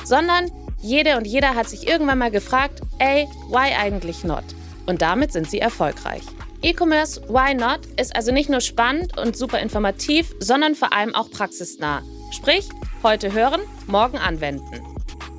Sondern 0.06 0.52
jede 0.82 1.18
und 1.18 1.26
jeder 1.26 1.56
hat 1.56 1.70
sich 1.70 1.88
irgendwann 1.88 2.20
mal 2.20 2.32
gefragt, 2.32 2.82
ey, 3.00 3.28
why 3.50 3.74
eigentlich 3.78 4.24
not? 4.24 4.44
Und 4.86 5.02
damit 5.02 5.32
sind 5.32 5.50
sie 5.50 5.60
erfolgreich. 5.60 6.24
E-Commerce 6.62 7.22
Why 7.30 7.54
Not 7.54 7.86
ist 8.00 8.16
also 8.16 8.32
nicht 8.32 8.50
nur 8.50 8.62
spannend 8.62 9.18
und 9.18 9.38
super 9.38 9.60
informativ, 9.60 10.34
sondern 10.40 10.74
vor 10.74 10.92
allem 10.92 11.14
auch 11.14 11.30
praxisnah. 11.30 12.02
Sprich, 12.32 12.68
heute 13.04 13.32
hören, 13.32 13.62
morgen 13.86 14.18
anwenden. 14.18 14.82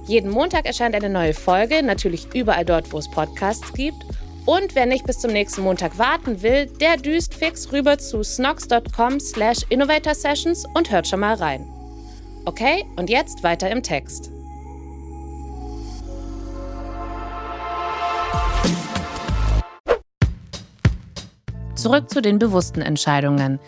Jeden 0.06 0.30
Montag 0.30 0.64
erscheint 0.64 0.94
eine 0.94 1.10
neue 1.10 1.34
Folge, 1.34 1.82
natürlich 1.82 2.28
überall 2.34 2.64
dort, 2.64 2.92
wo 2.92 2.98
es 2.98 3.10
Podcasts 3.10 3.72
gibt. 3.72 4.04
Und 4.46 4.74
wer 4.74 4.86
nicht 4.86 5.04
bis 5.04 5.18
zum 5.18 5.32
nächsten 5.32 5.60
Montag 5.60 5.98
warten 5.98 6.40
will, 6.40 6.66
der 6.66 6.96
düst 6.96 7.34
fix 7.34 7.70
rüber 7.72 7.98
zu 7.98 8.22
snox.com 8.22 9.20
slash 9.20 9.58
innovator 9.68 10.14
sessions 10.14 10.64
und 10.74 10.90
hört 10.90 11.06
schon 11.06 11.20
mal 11.20 11.34
rein. 11.34 11.68
Okay, 12.46 12.86
und 12.96 13.10
jetzt 13.10 13.42
weiter 13.42 13.70
im 13.70 13.82
Text. 13.82 14.30
Zurück 21.78 22.10
zu 22.10 22.20
den 22.20 22.40
bewussten 22.40 22.80
Entscheidungen. 22.80 23.60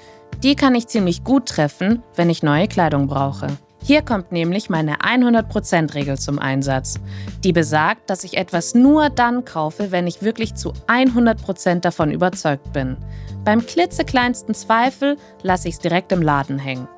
Die 0.42 0.56
kann 0.56 0.74
ich 0.74 0.88
ziemlich 0.88 1.22
gut 1.22 1.46
treffen, 1.46 2.02
wenn 2.16 2.28
ich 2.28 2.42
neue 2.42 2.66
Kleidung 2.66 3.06
brauche. 3.06 3.46
Hier 3.84 4.02
kommt 4.02 4.32
nämlich 4.32 4.68
meine 4.68 4.96
100%-Regel 4.96 6.18
zum 6.18 6.40
Einsatz. 6.40 6.98
Die 7.44 7.52
besagt, 7.52 8.10
dass 8.10 8.24
ich 8.24 8.36
etwas 8.36 8.74
nur 8.74 9.10
dann 9.10 9.44
kaufe, 9.44 9.92
wenn 9.92 10.08
ich 10.08 10.22
wirklich 10.22 10.56
zu 10.56 10.72
100% 10.88 11.82
davon 11.82 12.10
überzeugt 12.10 12.72
bin. 12.72 12.96
Beim 13.44 13.64
klitzekleinsten 13.64 14.54
Zweifel 14.54 15.16
lasse 15.44 15.68
ich 15.68 15.74
es 15.74 15.80
direkt 15.80 16.10
im 16.10 16.20
Laden 16.20 16.58
hängen. 16.58 16.88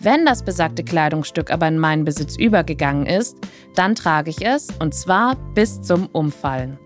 Wenn 0.00 0.26
das 0.26 0.42
besagte 0.42 0.84
Kleidungsstück 0.84 1.50
aber 1.50 1.66
in 1.66 1.78
meinen 1.78 2.04
Besitz 2.04 2.36
übergegangen 2.36 3.06
ist, 3.06 3.38
dann 3.74 3.94
trage 3.94 4.28
ich 4.28 4.44
es 4.44 4.68
und 4.80 4.94
zwar 4.94 5.34
bis 5.54 5.80
zum 5.80 6.08
Umfallen. 6.12 6.78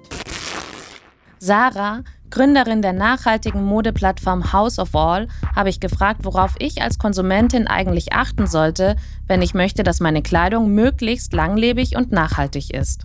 Sarah 1.40 2.04
Gründerin 2.30 2.82
der 2.82 2.92
nachhaltigen 2.92 3.64
Modeplattform 3.64 4.52
House 4.52 4.78
of 4.78 4.94
All, 4.94 5.28
habe 5.54 5.68
ich 5.68 5.80
gefragt, 5.80 6.20
worauf 6.24 6.54
ich 6.58 6.82
als 6.82 6.98
Konsumentin 6.98 7.66
eigentlich 7.66 8.12
achten 8.12 8.46
sollte, 8.46 8.96
wenn 9.26 9.42
ich 9.42 9.54
möchte, 9.54 9.82
dass 9.82 10.00
meine 10.00 10.22
Kleidung 10.22 10.72
möglichst 10.72 11.32
langlebig 11.32 11.96
und 11.96 12.12
nachhaltig 12.12 12.72
ist. 12.72 13.04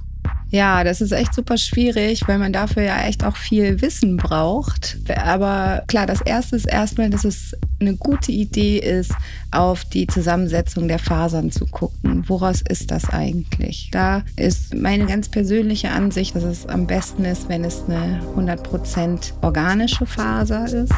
Ja, 0.51 0.83
das 0.83 1.01
ist 1.01 1.11
echt 1.11 1.33
super 1.33 1.57
schwierig, 1.57 2.27
weil 2.27 2.37
man 2.37 2.53
dafür 2.53 2.83
ja 2.83 3.03
echt 3.05 3.23
auch 3.23 3.35
viel 3.35 3.81
Wissen 3.81 4.17
braucht. 4.17 4.97
Aber 5.15 5.83
klar, 5.87 6.05
das 6.05 6.21
erste 6.21 6.55
ist 6.55 6.65
erstmal, 6.65 7.09
dass 7.09 7.25
es 7.25 7.55
eine 7.79 7.95
gute 7.95 8.31
Idee 8.31 8.77
ist, 8.77 9.11
auf 9.51 9.85
die 9.85 10.07
Zusammensetzung 10.07 10.87
der 10.87 10.99
Fasern 10.99 11.51
zu 11.51 11.65
gucken. 11.65 12.23
Woraus 12.27 12.61
ist 12.69 12.91
das 12.91 13.09
eigentlich? 13.09 13.89
Da 13.91 14.23
ist 14.37 14.73
meine 14.73 15.05
ganz 15.05 15.29
persönliche 15.29 15.89
Ansicht, 15.89 16.35
dass 16.35 16.43
es 16.43 16.65
am 16.67 16.87
besten 16.87 17.25
ist, 17.25 17.49
wenn 17.49 17.63
es 17.63 17.83
eine 17.87 18.21
100% 18.35 19.33
organische 19.41 20.05
Faser 20.05 20.65
ist. 20.65 20.93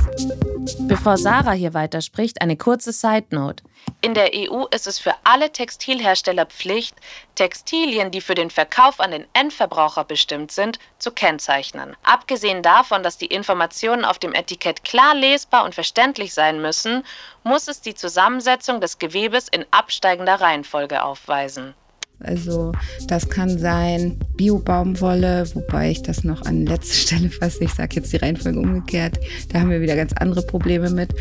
Bevor 0.88 1.18
Sarah 1.18 1.54
hier 1.54 1.74
weiterspricht, 1.74 2.42
eine 2.42 2.58
kurze 2.58 2.92
Side 2.92 3.28
Note. 3.32 3.64
In 4.08 4.14
der 4.14 4.32
EU 4.34 4.66
ist 4.72 4.88
es 4.88 5.00
für 5.00 5.16
alle 5.24 5.52
Textilhersteller 5.52 6.46
Pflicht, 6.46 6.96
Textilien, 7.36 8.10
die 8.10 8.22
für 8.22 8.36
den 8.36 8.50
Verkauf 8.50 9.00
an 9.00 9.12
den 9.12 9.28
Endverbraucher 9.34 10.06
bestimmt 10.06 10.52
sind, 10.52 10.80
zu 10.98 11.12
kennzeichnen. 11.12 11.98
Abgesehen 12.04 12.64
davon, 12.64 13.04
dass 13.04 13.18
die 13.18 13.26
Informationen 13.26 14.06
auf 14.06 14.18
dem 14.18 14.34
Etikett 14.34 14.84
klar 14.84 15.14
lesbar 15.14 15.66
und 15.66 15.76
verständlich 15.76 16.34
sein 16.34 16.62
müssen, 16.62 17.04
muss 17.44 17.68
es 17.68 17.82
die 17.82 17.96
Zusammensetzung 17.96 18.80
des 18.80 18.98
Gewebes 18.98 19.50
in 19.50 19.66
absteigender 19.72 20.40
Reihenfolge 20.40 21.04
aufweisen. 21.04 21.74
Also 22.20 22.72
das 23.08 23.30
kann 23.30 23.60
sein 23.60 24.18
Bio-Baumwolle, 24.38 25.46
wobei 25.54 25.92
ich 25.92 26.02
das 26.02 26.24
noch 26.24 26.42
an 26.46 26.66
letzter 26.66 26.94
Stelle 27.18 27.30
fasse. 27.30 27.64
Ich 27.64 27.74
sage 27.74 27.96
jetzt 27.96 28.12
die 28.12 28.18
Reihenfolge 28.18 28.60
umgekehrt. 28.60 29.20
Da 29.50 29.60
haben 29.60 29.70
wir 29.70 29.82
wieder 29.82 29.96
ganz 29.96 30.14
andere 30.14 30.42
Probleme 30.42 30.90
mit. 30.90 31.14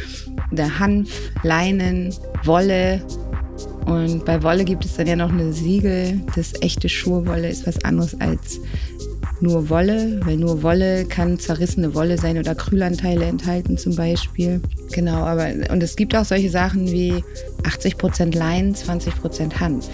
Der 0.53 0.79
Hanf, 0.79 1.11
Leinen, 1.43 2.15
Wolle. 2.45 3.03
Und 3.85 4.25
bei 4.25 4.43
Wolle 4.43 4.65
gibt 4.65 4.85
es 4.85 4.97
dann 4.97 5.07
ja 5.07 5.17
noch 5.17 5.31
eine 5.31 5.53
Siegel. 5.53 6.21
Das 6.35 6.55
echte 6.61 6.89
Schurwolle 6.89 7.49
ist 7.49 7.67
was 7.67 7.85
anderes 7.85 8.21
als 8.21 8.61
nur 9.41 9.69
Wolle, 9.69 10.21
weil 10.25 10.37
nur 10.37 10.63
Wolle 10.63 11.05
kann 11.05 11.39
zerrissene 11.39 11.95
Wolle 11.95 12.19
sein 12.19 12.39
oder 12.39 12.55
Krülanteile 12.55 13.27
enthalten 13.27 13.77
zum 13.77 13.95
Beispiel. 13.95 14.61
Genau, 14.93 15.25
aber 15.25 15.49
und 15.71 15.83
es 15.83 15.97
gibt 15.97 16.17
auch 16.17 16.25
solche 16.25 16.51
Sachen 16.51 16.91
wie 16.91 17.23
80% 17.65 18.37
Leinen, 18.37 18.75
20% 18.75 19.61
Hanf. 19.61 19.89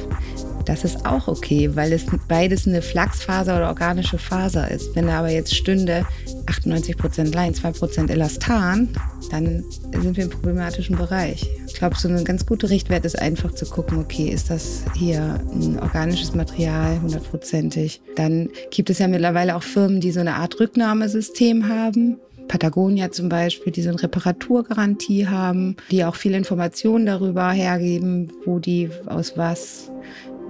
Das 0.64 0.84
ist 0.84 1.04
auch 1.04 1.28
okay, 1.28 1.70
weil 1.74 1.92
es 1.92 2.06
beides 2.28 2.66
eine 2.66 2.82
Flachsfaser 2.82 3.56
oder 3.56 3.68
organische 3.68 4.18
Faser 4.18 4.70
ist. 4.70 4.94
Wenn 4.94 5.06
da 5.06 5.18
aber 5.18 5.30
jetzt 5.30 5.54
stünde 5.54 6.06
98% 6.46 7.34
Lein, 7.34 7.54
2% 7.54 8.10
Elastan, 8.10 8.88
dann 9.30 9.64
sind 9.92 10.16
wir 10.16 10.24
im 10.24 10.30
problematischen 10.30 10.96
Bereich. 10.96 11.48
Ich 11.66 11.74
glaube, 11.74 11.96
so 11.96 12.08
ein 12.08 12.24
ganz 12.24 12.46
guter 12.46 12.70
Richtwert 12.70 13.04
ist 13.04 13.18
einfach 13.18 13.52
zu 13.52 13.64
gucken, 13.66 13.98
okay, 13.98 14.28
ist 14.28 14.50
das 14.50 14.84
hier 14.94 15.40
ein 15.52 15.78
organisches 15.80 16.34
Material, 16.34 17.00
hundertprozentig. 17.00 18.00
Dann 18.16 18.48
gibt 18.70 18.90
es 18.90 18.98
ja 18.98 19.08
mittlerweile 19.08 19.56
auch 19.56 19.62
Firmen, 19.62 20.00
die 20.00 20.12
so 20.12 20.20
eine 20.20 20.34
Art 20.34 20.60
Rücknahmesystem 20.60 21.68
haben. 21.68 22.18
Patagonia 22.48 23.10
zum 23.10 23.28
Beispiel, 23.28 23.72
die 23.72 23.82
so 23.82 23.88
eine 23.88 24.02
Reparaturgarantie 24.02 25.26
haben, 25.26 25.76
die 25.90 26.04
auch 26.04 26.16
viele 26.16 26.36
Informationen 26.36 27.06
darüber 27.06 27.50
hergeben, 27.50 28.30
wo 28.44 28.58
die 28.58 28.90
aus 29.06 29.36
was 29.36 29.90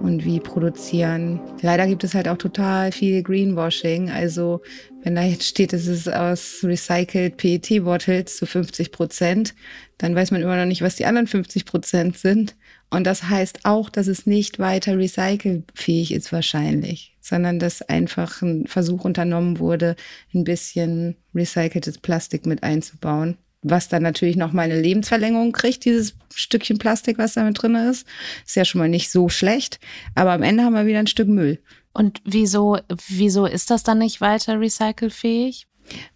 und 0.02 0.24
wie 0.24 0.40
produzieren. 0.40 1.40
Leider 1.62 1.86
gibt 1.86 2.04
es 2.04 2.14
halt 2.14 2.28
auch 2.28 2.36
total 2.36 2.92
viel 2.92 3.22
Greenwashing. 3.22 4.10
Also 4.10 4.60
wenn 5.02 5.14
da 5.14 5.22
jetzt 5.22 5.44
steht, 5.44 5.72
es 5.72 5.86
ist 5.86 6.12
aus 6.12 6.60
recycled 6.62 7.36
PET-Bottles 7.36 8.36
zu 8.36 8.46
50 8.46 8.92
Prozent, 8.92 9.54
dann 9.98 10.14
weiß 10.14 10.32
man 10.32 10.42
immer 10.42 10.56
noch 10.56 10.66
nicht, 10.66 10.82
was 10.82 10.96
die 10.96 11.06
anderen 11.06 11.26
50 11.26 11.64
Prozent 11.64 12.18
sind. 12.18 12.56
Und 12.90 13.04
das 13.04 13.28
heißt 13.28 13.60
auch, 13.64 13.88
dass 13.88 14.06
es 14.06 14.26
nicht 14.26 14.58
weiter 14.58 14.98
recycelfähig 14.98 16.12
ist 16.12 16.32
wahrscheinlich, 16.32 17.16
sondern 17.20 17.58
dass 17.58 17.80
einfach 17.80 18.42
ein 18.42 18.66
Versuch 18.66 19.04
unternommen 19.04 19.58
wurde, 19.58 19.96
ein 20.34 20.44
bisschen 20.44 21.16
recyceltes 21.34 21.98
Plastik 21.98 22.44
mit 22.44 22.62
einzubauen 22.62 23.38
was 23.62 23.88
dann 23.88 24.02
natürlich 24.02 24.36
noch 24.36 24.52
mal 24.52 24.62
eine 24.62 24.80
Lebensverlängerung 24.80 25.52
kriegt, 25.52 25.84
dieses 25.84 26.14
Stückchen 26.34 26.78
Plastik, 26.78 27.18
was 27.18 27.34
da 27.34 27.44
mit 27.44 27.62
drin 27.62 27.76
ist. 27.76 28.06
Ist 28.44 28.56
ja 28.56 28.64
schon 28.64 28.80
mal 28.80 28.88
nicht 28.88 29.10
so 29.10 29.28
schlecht. 29.28 29.78
Aber 30.14 30.32
am 30.32 30.42
Ende 30.42 30.64
haben 30.64 30.74
wir 30.74 30.86
wieder 30.86 30.98
ein 30.98 31.06
Stück 31.06 31.28
Müll. 31.28 31.60
Und 31.92 32.20
wieso, 32.24 32.78
wieso 33.08 33.46
ist 33.46 33.70
das 33.70 33.82
dann 33.82 33.98
nicht 33.98 34.20
weiter 34.20 34.58
recycelfähig? 34.58 35.66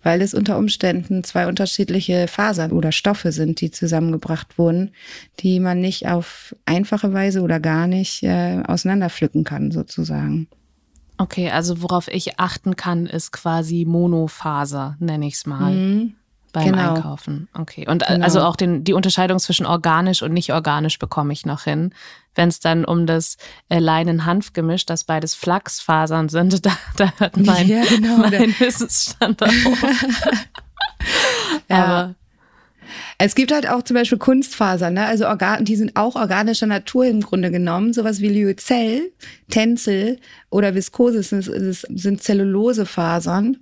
Weil 0.03 0.23
es 0.23 0.33
unter 0.33 0.59
Umständen 0.59 1.25
zwei 1.25 1.47
unterschiedliche 1.49 2.29
Fasern 2.29 2.73
oder 2.73 2.93
Stoffe 2.93 3.33
sind, 3.33 3.61
die 3.61 3.71
zusammengebracht 3.71 4.59
wurden, 4.59 4.93
die 5.41 5.61
man 5.61 5.81
nicht 5.81 6.07
auf 6.07 6.55
einfache 6.67 7.13
Weise 7.13 7.43
oder 7.43 7.61
gar 7.61 7.87
nicht 7.87 8.23
äh, 8.23 8.63
auseinanderpflücken 8.67 9.45
kann, 9.45 9.73
sozusagen. 9.73 10.49
Okay, 11.19 11.51
also 11.51 11.83
worauf 11.83 12.09
ich 12.09 12.39
achten 12.39 12.77
kann, 12.77 13.07
ist 13.07 13.33
quasi 13.33 13.85
Monofaser, 13.87 14.97
nenne 15.01 15.27
ich 15.27 15.35
es 15.35 15.47
mal. 15.47 15.73
Mhm 15.73 16.15
beim 16.57 16.73
genau. 16.73 16.95
Einkaufen. 16.95 17.49
Okay. 17.53 17.87
Und 17.87 18.07
genau. 18.07 18.25
also 18.25 18.41
auch 18.41 18.57
den, 18.57 18.83
die 18.83 18.95
Unterscheidung 18.95 19.39
zwischen 19.39 19.67
organisch 19.67 20.23
und 20.23 20.33
nicht 20.33 20.55
organisch 20.55 20.99
bekomme 20.99 21.35
ich 21.35 21.45
noch 21.45 21.65
hin. 21.65 21.93
Wenn 22.35 22.49
es 22.49 22.61
dann 22.61 22.87
um 22.87 23.05
das 23.05 23.37
äh, 23.69 23.79
Leinen-Hanf-Gemisch, 23.79 24.87
das 24.87 25.05
beides 25.05 25.35
Flachsfasern 25.35 26.31
sind, 26.31 26.65
da, 26.67 26.71
da 26.97 27.13
hört 27.19 27.37
mein, 27.37 27.69
ja, 27.69 27.85
genau, 27.85 28.17
mein 28.31 28.59
Wissensstand 28.59 29.43
auf. 29.43 29.53
ja. 31.69 31.85
Aber 31.85 32.15
es 33.19 33.35
gibt 33.35 33.53
halt 33.53 33.69
auch 33.69 33.83
zum 33.83 33.95
Beispiel 33.95 34.17
Kunstfasern, 34.17 34.95
ne? 34.95 35.05
also 35.05 35.27
Organ 35.27 35.65
die 35.65 35.77
sind 35.77 35.97
auch 35.97 36.17
organischer 36.17 36.67
Natur 36.67 37.05
im 37.05 37.21
Grunde 37.21 37.51
genommen. 37.51 37.93
Sowas 37.93 38.21
wie 38.21 38.29
Lyocell, 38.29 39.13
Tencel 39.51 40.21
oder 40.49 40.75
Viskose 40.75 41.23
sind, 41.23 41.45
sind 41.45 42.23
Zellulosefasern. 42.23 43.59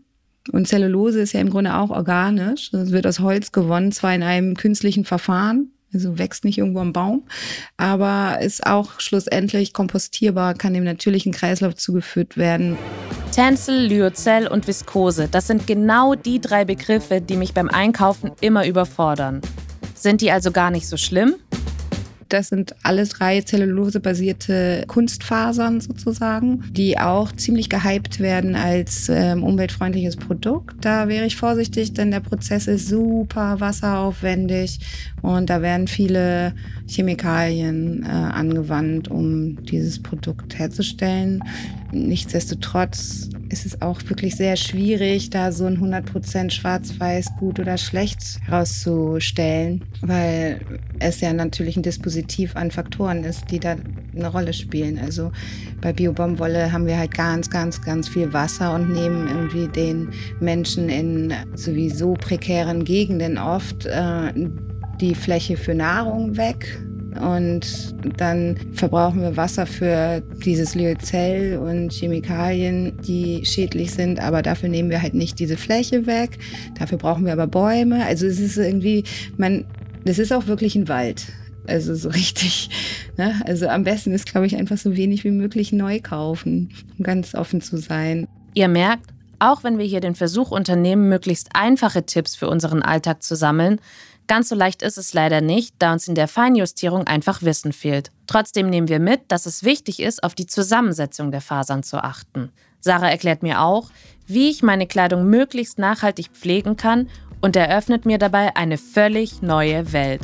Und 0.53 0.69
Zellulose 0.69 1.21
ist 1.21 1.33
ja 1.33 1.41
im 1.41 1.51
Grunde 1.51 1.75
auch 1.75 1.91
organisch. 1.91 2.73
Es 2.73 2.91
wird 2.93 3.07
aus 3.07 3.21
Holz 3.21 3.53
gewonnen, 3.53 3.93
zwar 3.93 4.15
in 4.15 4.23
einem 4.23 4.57
künstlichen 4.57 5.05
Verfahren, 5.05 5.73
also 5.93 6.19
wächst 6.19 6.45
nicht 6.45 6.59
irgendwo 6.59 6.81
am 6.81 6.93
Baum, 6.93 7.23
aber 7.77 8.41
ist 8.41 8.67
auch 8.67 9.01
schlussendlich 9.01 9.73
kompostierbar, 9.73 10.55
kann 10.55 10.75
dem 10.75 10.85
natürlichen 10.85 11.33
Kreislauf 11.33 11.77
zugeführt 11.77 12.37
werden. 12.37 12.77
Tencel, 13.33 13.87
Lyocell 13.87 14.47
und 14.47 14.67
Viskose, 14.67 15.29
das 15.29 15.47
sind 15.47 15.67
genau 15.67 16.15
die 16.15 16.41
drei 16.41 16.65
Begriffe, 16.65 17.21
die 17.21 17.37
mich 17.37 17.55
beim 17.55 17.69
Einkaufen 17.69 18.33
immer 18.41 18.67
überfordern. 18.67 19.41
Sind 19.95 20.21
die 20.21 20.31
also 20.31 20.53
gar 20.53 20.71
nicht 20.71 20.87
so 20.87 20.97
schlimm? 20.97 21.37
Das 22.29 22.49
sind 22.49 22.75
alles 22.83 23.11
drei 23.11 23.41
zellulosebasierte 23.41 24.85
Kunstfasern 24.87 25.81
sozusagen, 25.81 26.65
die 26.71 26.99
auch 26.99 27.33
ziemlich 27.33 27.69
gehypt 27.69 28.21
werden 28.21 28.57
als 28.57 29.09
ähm, 29.09 29.43
umweltfreundliches 29.43 30.17
Produkt. 30.17 30.85
Da 30.85 31.09
wäre 31.09 31.27
ich 31.27 31.37
vorsichtig, 31.37 31.93
denn 31.93 32.11
der 32.11 32.21
Prozess 32.21 32.67
ist 32.67 32.89
super 32.89 33.61
wasseraufwendig 33.61 34.81
und 35.23 35.51
da 35.51 35.63
werden 35.63 35.89
viele 35.89 36.55
Chemikalien 36.87 38.03
äh, 38.05 38.09
angewandt, 38.09 39.09
um 39.09 39.63
dieses 39.65 40.03
Produkt 40.03 40.59
herzustellen. 40.59 41.43
Nichtsdestotrotz 41.93 43.31
ist 43.49 43.67
es 43.67 43.81
auch 43.83 44.01
wirklich 44.09 44.37
sehr 44.37 44.57
schwierig, 44.57 45.31
da 45.31 45.53
so 45.53 45.67
ein 45.67 45.79
100% 45.79 46.51
schwarz-weiß 46.51 47.37
gut 47.39 47.61
oder 47.61 47.79
schlecht 47.79 48.41
herauszustellen, 48.45 49.85
weil 50.01 50.61
es 50.99 51.21
ja 51.21 51.33
natürlich 51.33 51.77
ein 51.77 51.83
Dispositiv 51.83 52.57
an 52.57 52.71
Faktoren 52.71 53.23
ist, 53.25 53.51
die 53.51 53.61
da 53.61 53.77
eine 54.15 54.29
Rolle 54.29 54.53
spielen. 54.53 54.99
Also 54.99 55.31
bei 55.81 55.93
Biobaumwolle 55.93 56.73
haben 56.73 56.87
wir 56.87 56.99
halt 56.99 57.15
ganz, 57.15 57.49
ganz, 57.49 57.81
ganz 57.81 58.09
viel 58.09 58.33
Wasser 58.33 58.75
und 58.75 58.93
nehmen 58.93 59.29
irgendwie 59.29 59.69
den 59.69 60.09
Menschen 60.41 60.89
in 60.89 61.33
sowieso 61.55 62.15
prekären 62.15 62.85
Gegenden 62.85 63.39
oft 63.39 63.87
äh, 63.87 64.33
die 65.01 65.15
Fläche 65.15 65.57
für 65.57 65.75
Nahrung 65.75 66.37
weg 66.37 66.79
und 67.21 67.95
dann 68.19 68.57
verbrauchen 68.73 69.23
wir 69.23 69.37
Wasser 69.37 69.67
für 69.67 70.21
dieses 70.45 70.75
Lyocell 70.75 71.59
und 71.59 71.93
Chemikalien, 71.93 72.97
die 73.03 73.45
schädlich 73.45 73.93
sind, 73.93 74.21
aber 74.21 74.43
dafür 74.43 74.69
nehmen 74.69 74.91
wir 74.91 75.01
halt 75.01 75.15
nicht 75.15 75.39
diese 75.39 75.57
Fläche 75.57 76.07
weg. 76.07 76.39
Dafür 76.79 76.99
brauchen 76.99 77.25
wir 77.25 77.33
aber 77.33 77.47
Bäume. 77.47 78.05
Also 78.05 78.27
es 78.27 78.41
ist 78.41 78.57
irgendwie, 78.57 79.05
man, 79.37 79.65
das 80.05 80.19
ist 80.19 80.33
auch 80.33 80.49
wirklich 80.49 80.75
ein 80.75 80.89
Wald. 80.89 81.27
Also 81.67 81.95
so 81.95 82.09
richtig. 82.11 82.69
Ne? 83.17 83.41
Also 83.47 83.69
am 83.69 83.85
besten 83.85 84.13
ist, 84.13 84.27
glaube 84.27 84.47
ich, 84.47 84.57
einfach 84.57 84.79
so 84.79 84.97
wenig 84.97 85.23
wie 85.23 85.31
möglich 85.31 85.73
neu 85.73 86.01
kaufen, 86.01 86.71
um 86.99 87.05
ganz 87.05 87.35
offen 87.35 87.61
zu 87.61 87.77
sein. 87.77 88.27
Ihr 88.55 88.69
merkt, 88.69 89.11
auch 89.39 89.63
wenn 89.63 89.79
wir 89.79 89.85
hier 89.85 90.01
den 90.01 90.15
Versuch 90.15 90.51
unternehmen, 90.51 91.09
möglichst 91.09 91.51
einfache 91.55 92.05
Tipps 92.07 92.35
für 92.35 92.49
unseren 92.49 92.83
Alltag 92.83 93.23
zu 93.23 93.37
sammeln, 93.37 93.81
Ganz 94.27 94.49
so 94.49 94.55
leicht 94.55 94.83
ist 94.83 94.97
es 94.97 95.13
leider 95.13 95.41
nicht, 95.41 95.75
da 95.79 95.93
uns 95.93 96.09
in 96.09 96.15
der 96.15 96.29
Feinjustierung 96.29 97.07
einfach 97.07 97.43
Wissen 97.43 97.73
fehlt. 97.73 98.11
Trotzdem 98.27 98.71
nehmen 98.71 98.89
wir 98.89 98.99
mit, 98.99 99.21
dass 99.29 99.45
es 99.45 99.65
wichtig 99.65 100.01
ist, 100.01 100.23
auf 100.23 100.35
die 100.35 100.47
Zusammensetzung 100.47 101.31
der 101.31 101.43
Fasern 101.43 101.83
zu 101.83 101.99
achten. 101.99 102.51
Sarah 102.81 103.11
erklärt 103.11 103.43
mir 103.43 103.61
auch, 103.61 103.91
wie 104.27 104.49
ich 104.49 104.63
meine 104.63 104.87
Kleidung 104.87 105.27
möglichst 105.27 105.79
nachhaltig 105.79 106.29
pflegen 106.33 106.77
kann 106.77 107.09
und 107.43 107.57
eröffnet 107.57 108.07
mir 108.07 108.17
dabei 108.17 108.57
eine 108.57 108.79
völlig 108.79 109.43
neue 109.43 109.93
Welt. 109.93 110.23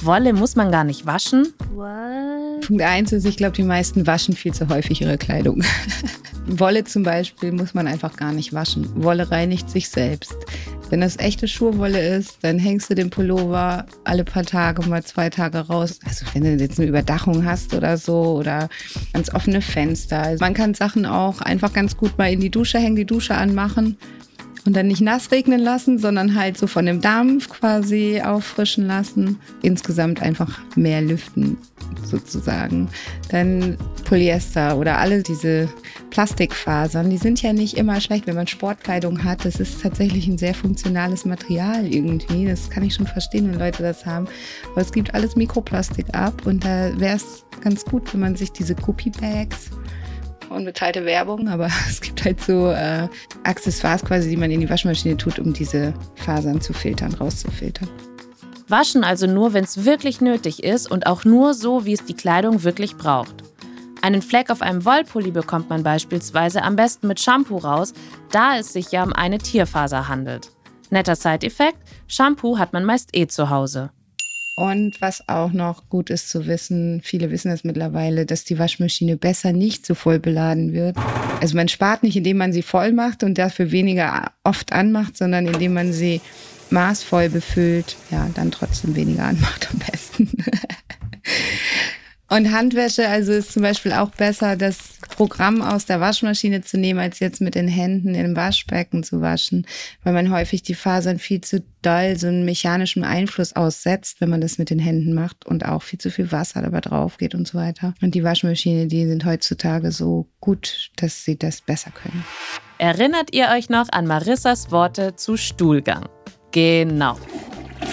Wolle 0.00 0.32
muss 0.32 0.54
man 0.54 0.70
gar 0.70 0.84
nicht 0.84 1.06
waschen? 1.06 1.54
What? 1.74 2.66
Punkt 2.66 2.82
1 2.82 3.12
ist, 3.12 3.24
ich 3.24 3.36
glaube, 3.36 3.56
die 3.56 3.62
meisten 3.62 4.06
waschen 4.06 4.36
viel 4.36 4.52
zu 4.52 4.68
häufig 4.68 5.00
ihre 5.00 5.18
Kleidung. 5.18 5.64
Wolle 6.46 6.84
zum 6.84 7.02
Beispiel 7.02 7.52
muss 7.52 7.74
man 7.74 7.86
einfach 7.86 8.16
gar 8.16 8.32
nicht 8.32 8.52
waschen. 8.52 8.90
Wolle 9.02 9.30
reinigt 9.30 9.68
sich 9.70 9.88
selbst. 9.88 10.36
Wenn 10.90 11.00
das 11.00 11.18
echte 11.18 11.48
Schurwolle 11.48 12.16
ist, 12.16 12.38
dann 12.42 12.58
hängst 12.58 12.88
du 12.88 12.94
den 12.94 13.10
Pullover 13.10 13.86
alle 14.04 14.24
paar 14.24 14.44
Tage, 14.44 14.82
mal 14.88 15.04
zwei 15.04 15.28
Tage 15.28 15.58
raus. 15.58 15.98
Also 16.06 16.24
wenn 16.32 16.44
du 16.44 16.62
jetzt 16.62 16.78
eine 16.78 16.88
Überdachung 16.88 17.44
hast 17.44 17.74
oder 17.74 17.98
so 17.98 18.36
oder 18.38 18.68
ganz 19.12 19.32
offene 19.34 19.60
Fenster. 19.60 20.22
Also 20.22 20.44
man 20.44 20.54
kann 20.54 20.74
Sachen 20.74 21.04
auch 21.04 21.40
einfach 21.40 21.72
ganz 21.72 21.96
gut 21.96 22.16
mal 22.16 22.32
in 22.32 22.40
die 22.40 22.50
Dusche 22.50 22.78
hängen, 22.78 22.96
die 22.96 23.04
Dusche 23.04 23.34
anmachen 23.34 23.98
und 24.68 24.76
dann 24.76 24.88
nicht 24.88 25.00
nass 25.00 25.32
regnen 25.32 25.60
lassen, 25.60 25.98
sondern 25.98 26.34
halt 26.34 26.58
so 26.58 26.66
von 26.66 26.84
dem 26.84 27.00
Dampf 27.00 27.48
quasi 27.48 28.20
auffrischen 28.22 28.86
lassen. 28.86 29.40
Insgesamt 29.62 30.20
einfach 30.20 30.60
mehr 30.76 31.00
lüften 31.00 31.56
sozusagen. 32.04 32.90
Dann 33.30 33.78
Polyester 34.04 34.76
oder 34.76 34.98
alle 34.98 35.22
diese 35.22 35.70
Plastikfasern, 36.10 37.08
die 37.08 37.16
sind 37.16 37.40
ja 37.40 37.54
nicht 37.54 37.78
immer 37.78 37.98
schlecht, 38.02 38.26
wenn 38.26 38.34
man 38.34 38.46
Sportkleidung 38.46 39.24
hat. 39.24 39.46
Das 39.46 39.58
ist 39.58 39.80
tatsächlich 39.80 40.28
ein 40.28 40.36
sehr 40.36 40.52
funktionales 40.52 41.24
Material 41.24 41.86
irgendwie. 41.86 42.44
Das 42.44 42.68
kann 42.68 42.82
ich 42.82 42.92
schon 42.92 43.06
verstehen, 43.06 43.50
wenn 43.50 43.58
Leute 43.58 43.82
das 43.82 44.04
haben. 44.04 44.28
Aber 44.72 44.82
es 44.82 44.92
gibt 44.92 45.14
alles 45.14 45.34
Mikroplastik 45.34 46.14
ab 46.14 46.44
und 46.44 46.62
da 46.62 46.90
wäre 47.00 47.16
es 47.16 47.46
ganz 47.62 47.86
gut, 47.86 48.12
wenn 48.12 48.20
man 48.20 48.36
sich 48.36 48.52
diese 48.52 48.74
Copy-Bags 48.74 49.70
unbezahlte 50.50 51.04
Werbung, 51.04 51.48
aber 51.48 51.66
es 51.88 52.00
gibt 52.00 52.24
halt 52.24 52.40
so 52.40 52.70
äh, 52.70 53.08
Accessoires 53.44 54.04
quasi, 54.04 54.30
die 54.30 54.36
man 54.36 54.50
in 54.50 54.60
die 54.60 54.70
Waschmaschine 54.70 55.16
tut, 55.16 55.38
um 55.38 55.52
diese 55.52 55.94
Fasern 56.16 56.60
zu 56.60 56.72
filtern, 56.72 57.14
rauszufiltern. 57.14 57.88
Waschen 58.68 59.02
also 59.02 59.26
nur, 59.26 59.54
wenn 59.54 59.64
es 59.64 59.84
wirklich 59.84 60.20
nötig 60.20 60.62
ist 60.62 60.90
und 60.90 61.06
auch 61.06 61.24
nur 61.24 61.54
so, 61.54 61.86
wie 61.86 61.94
es 61.94 62.04
die 62.04 62.14
Kleidung 62.14 62.64
wirklich 62.64 62.96
braucht. 62.96 63.42
Einen 64.02 64.22
Fleck 64.22 64.50
auf 64.50 64.62
einem 64.62 64.84
Wollpulli 64.84 65.30
bekommt 65.30 65.70
man 65.70 65.82
beispielsweise 65.82 66.62
am 66.62 66.76
besten 66.76 67.08
mit 67.08 67.20
Shampoo 67.20 67.56
raus, 67.56 67.94
da 68.30 68.58
es 68.58 68.72
sich 68.72 68.92
ja 68.92 69.02
um 69.02 69.12
eine 69.12 69.38
Tierfaser 69.38 70.08
handelt. 70.08 70.50
Netter 70.90 71.16
Side-Effekt: 71.16 71.78
Shampoo 72.06 72.58
hat 72.58 72.72
man 72.72 72.84
meist 72.84 73.16
eh 73.16 73.26
zu 73.26 73.50
Hause. 73.50 73.90
Und 74.58 75.00
was 75.00 75.28
auch 75.28 75.52
noch 75.52 75.88
gut 75.88 76.10
ist 76.10 76.30
zu 76.30 76.48
wissen, 76.48 77.00
viele 77.04 77.30
wissen 77.30 77.52
es 77.52 77.62
mittlerweile, 77.62 78.26
dass 78.26 78.42
die 78.42 78.58
Waschmaschine 78.58 79.16
besser 79.16 79.52
nicht 79.52 79.86
so 79.86 79.94
voll 79.94 80.18
beladen 80.18 80.72
wird. 80.72 80.96
Also 81.40 81.54
man 81.54 81.68
spart 81.68 82.02
nicht, 82.02 82.16
indem 82.16 82.38
man 82.38 82.52
sie 82.52 82.62
voll 82.62 82.90
macht 82.90 83.22
und 83.22 83.38
dafür 83.38 83.70
weniger 83.70 84.32
oft 84.42 84.72
anmacht, 84.72 85.16
sondern 85.16 85.46
indem 85.46 85.74
man 85.74 85.92
sie 85.92 86.20
maßvoll 86.70 87.28
befüllt, 87.28 87.94
ja, 88.10 88.28
dann 88.34 88.50
trotzdem 88.50 88.96
weniger 88.96 89.26
anmacht 89.26 89.68
am 89.72 89.78
besten. 89.78 90.28
Und 92.30 92.52
Handwäsche, 92.52 93.08
also 93.08 93.32
ist 93.32 93.52
zum 93.52 93.62
Beispiel 93.62 93.92
auch 93.92 94.10
besser, 94.10 94.56
das 94.56 94.97
Programm 95.08 95.62
aus 95.62 95.86
der 95.86 96.00
Waschmaschine 96.00 96.62
zu 96.62 96.78
nehmen, 96.78 97.00
als 97.00 97.18
jetzt 97.20 97.40
mit 97.40 97.54
den 97.54 97.68
Händen 97.68 98.14
im 98.14 98.36
Waschbecken 98.36 99.02
zu 99.02 99.20
waschen, 99.20 99.66
weil 100.04 100.12
man 100.12 100.30
häufig 100.30 100.62
die 100.62 100.74
Fasern 100.74 101.18
viel 101.18 101.40
zu 101.40 101.62
doll 101.82 102.16
so 102.16 102.26
einen 102.26 102.44
mechanischen 102.44 103.04
Einfluss 103.04 103.54
aussetzt, 103.54 104.20
wenn 104.20 104.30
man 104.30 104.40
das 104.40 104.58
mit 104.58 104.70
den 104.70 104.78
Händen 104.78 105.14
macht 105.14 105.46
und 105.46 105.64
auch 105.64 105.82
viel 105.82 105.98
zu 105.98 106.10
viel 106.10 106.32
Wasser 106.32 106.62
dabei 106.62 106.80
drauf 106.80 107.18
geht 107.18 107.34
und 107.34 107.46
so 107.46 107.58
weiter. 107.58 107.94
Und 108.02 108.14
die 108.14 108.24
Waschmaschine, 108.24 108.86
die 108.86 109.06
sind 109.06 109.24
heutzutage 109.24 109.92
so 109.92 110.28
gut, 110.40 110.90
dass 110.96 111.24
sie 111.24 111.38
das 111.38 111.60
besser 111.60 111.90
können. 111.90 112.24
Erinnert 112.78 113.34
ihr 113.34 113.48
euch 113.56 113.68
noch 113.68 113.88
an 113.90 114.06
Marissas 114.06 114.70
Worte 114.70 115.16
zu 115.16 115.36
Stuhlgang? 115.36 116.08
Genau. 116.52 117.18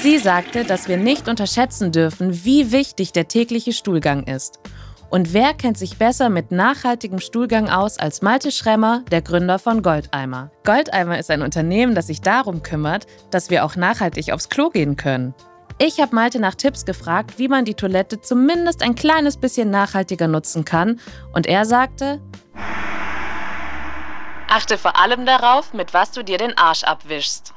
Sie 0.01 0.17
sagte, 0.17 0.63
dass 0.63 0.88
wir 0.88 0.97
nicht 0.97 1.28
unterschätzen 1.28 1.91
dürfen, 1.91 2.45
wie 2.45 2.71
wichtig 2.71 3.12
der 3.12 3.28
tägliche 3.28 3.73
Stuhlgang 3.73 4.23
ist. 4.23 4.60
Und 5.15 5.34
wer 5.34 5.54
kennt 5.54 5.78
sich 5.78 5.97
besser 5.97 6.28
mit 6.28 6.51
nachhaltigem 6.51 7.19
Stuhlgang 7.19 7.69
aus 7.69 7.97
als 7.97 8.21
Malte 8.21 8.51
Schremmer, 8.51 9.01
der 9.12 9.21
Gründer 9.21 9.60
von 9.60 9.82
Goldeimer? 9.82 10.51
Goldeimer 10.65 11.17
ist 11.17 11.32
ein 11.32 11.41
Unternehmen, 11.41 11.95
das 11.95 12.08
sich 12.08 12.19
darum 12.19 12.63
kümmert, 12.63 13.08
dass 13.32 13.49
wir 13.49 13.63
auch 13.63 13.78
nachhaltig 13.78 14.34
aufs 14.34 14.49
Klo 14.49 14.69
gehen 14.69 14.97
können. 14.97 15.34
Ich 15.78 16.01
habe 16.01 16.13
Malte 16.13 16.41
nach 16.41 16.56
Tipps 16.56 16.84
gefragt, 16.84 17.39
wie 17.39 17.47
man 17.47 17.63
die 17.63 17.75
Toilette 17.75 18.19
zumindest 18.19 18.84
ein 18.84 18.93
kleines 18.93 19.38
bisschen 19.38 19.69
nachhaltiger 19.69 20.28
nutzen 20.28 20.65
kann, 20.65 20.99
und 21.32 21.47
er 21.47 21.63
sagte: 21.63 22.19
Achte 24.49 24.78
vor 24.78 24.99
allem 24.99 25.25
darauf, 25.25 25.73
mit 25.73 25.93
was 25.93 26.12
du 26.12 26.25
dir 26.25 26.38
den 26.38 26.58
Arsch 26.58 26.84
abwischst. 26.84 27.54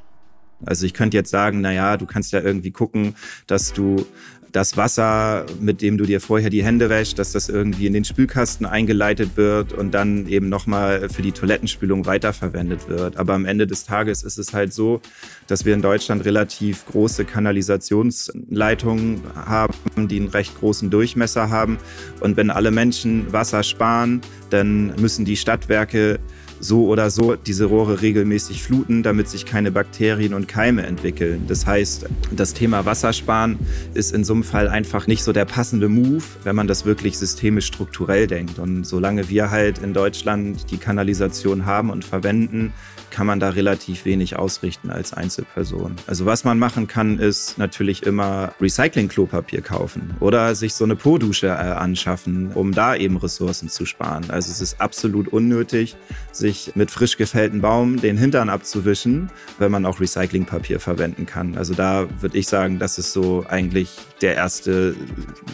Also 0.64 0.86
ich 0.86 0.94
könnte 0.94 1.16
jetzt 1.16 1.30
sagen, 1.30 1.60
naja, 1.60 1.96
du 1.96 2.06
kannst 2.06 2.32
ja 2.32 2.40
irgendwie 2.40 2.72
gucken, 2.72 3.14
dass 3.46 3.72
du 3.72 4.06
das 4.52 4.76
Wasser, 4.76 5.46
mit 5.61 5.82
dem 5.82 5.98
du 5.98 6.04
dir 6.04 6.20
vorher 6.20 6.50
die 6.50 6.64
Hände 6.64 6.88
wäschst, 6.88 7.18
dass 7.18 7.32
das 7.32 7.48
irgendwie 7.48 7.87
in 7.87 7.92
den 7.92 8.04
Spülkasten 8.04 8.66
eingeleitet 8.66 9.37
wird 9.37 9.72
und 9.72 9.92
dann 9.92 10.26
eben 10.26 10.48
nochmal 10.48 11.08
für 11.08 11.22
die 11.22 11.32
Toilettenspülung 11.32 12.06
weiterverwendet 12.06 12.88
wird. 12.88 13.16
Aber 13.16 13.34
am 13.34 13.44
Ende 13.44 13.66
des 13.66 13.84
Tages 13.84 14.22
ist 14.22 14.38
es 14.38 14.52
halt 14.52 14.72
so, 14.72 15.00
dass 15.46 15.64
wir 15.64 15.74
in 15.74 15.82
Deutschland 15.82 16.24
relativ 16.24 16.87
große 16.87 17.24
Kanalisationsleitungen 17.24 19.20
haben, 19.34 19.74
die 20.08 20.18
einen 20.18 20.28
recht 20.28 20.58
großen 20.58 20.90
Durchmesser 20.90 21.50
haben. 21.50 21.78
Und 22.20 22.37
wenn 22.37 22.50
alle 22.50 22.70
Menschen 22.70 23.32
Wasser 23.32 23.62
sparen, 23.62 24.20
dann 24.50 24.94
müssen 24.96 25.24
die 25.24 25.37
Stadtwerke 25.37 26.18
so 26.60 26.86
oder 26.86 27.10
so 27.10 27.36
diese 27.36 27.66
Rohre 27.66 28.02
regelmäßig 28.02 28.62
fluten, 28.62 29.02
damit 29.02 29.28
sich 29.28 29.46
keine 29.46 29.70
Bakterien 29.70 30.34
und 30.34 30.48
Keime 30.48 30.86
entwickeln. 30.86 31.44
Das 31.48 31.66
heißt, 31.66 32.06
das 32.32 32.54
Thema 32.54 32.84
Wassersparen 32.84 33.58
ist 33.94 34.12
in 34.12 34.24
so 34.24 34.34
einem 34.34 34.42
Fall 34.42 34.68
einfach 34.68 35.06
nicht 35.06 35.22
so 35.22 35.32
der 35.32 35.44
passende 35.44 35.88
Move, 35.88 36.24
wenn 36.44 36.56
man 36.56 36.66
das 36.66 36.84
wirklich 36.84 37.18
systemisch 37.18 37.66
strukturell 37.66 38.26
denkt. 38.26 38.58
Und 38.58 38.84
solange 38.84 39.28
wir 39.28 39.50
halt 39.50 39.78
in 39.78 39.94
Deutschland 39.94 40.70
die 40.70 40.78
Kanalisation 40.78 41.66
haben 41.66 41.90
und 41.90 42.04
verwenden, 42.04 42.72
kann 43.18 43.26
man 43.26 43.40
da 43.40 43.48
relativ 43.48 44.04
wenig 44.04 44.37
ausrichten 44.37 44.90
als 44.90 45.12
Einzelperson. 45.12 45.96
Also 46.07 46.24
was 46.24 46.44
man 46.44 46.57
machen 46.61 46.87
kann, 46.87 47.18
ist 47.18 47.59
natürlich 47.59 48.04
immer 48.04 48.52
Recycling-Klopapier 48.61 49.61
kaufen 49.61 50.14
oder 50.20 50.54
sich 50.54 50.74
so 50.74 50.85
eine 50.85 50.94
Po-Dusche 50.94 51.48
äh, 51.48 51.50
anschaffen, 51.50 52.52
um 52.52 52.70
da 52.70 52.94
eben 52.94 53.16
Ressourcen 53.16 53.70
zu 53.70 53.87
sparen. 53.87 54.31
Also 54.31 54.52
es 54.52 54.61
ist 54.61 54.81
absolut 54.81 55.26
unnötig, 55.26 55.96
sich 56.31 56.70
mit 56.76 56.92
frisch 56.92 57.16
gefällten 57.16 57.61
Baum 57.61 58.00
den 58.00 58.16
Hintern 58.16 58.48
abzuwischen, 58.48 59.33
wenn 59.59 59.72
man 59.72 59.85
auch 59.85 59.98
Recyclingpapier 59.98 60.78
verwenden 60.78 61.26
kann. 61.26 61.59
Also 61.59 61.74
da 61.74 62.07
würde 62.20 62.38
ich 62.38 62.46
sagen, 62.46 62.78
das 62.78 62.98
ist 62.98 63.12
so 63.12 63.44
eigentlich 63.48 63.96
der 64.22 64.37
erste 64.37 64.94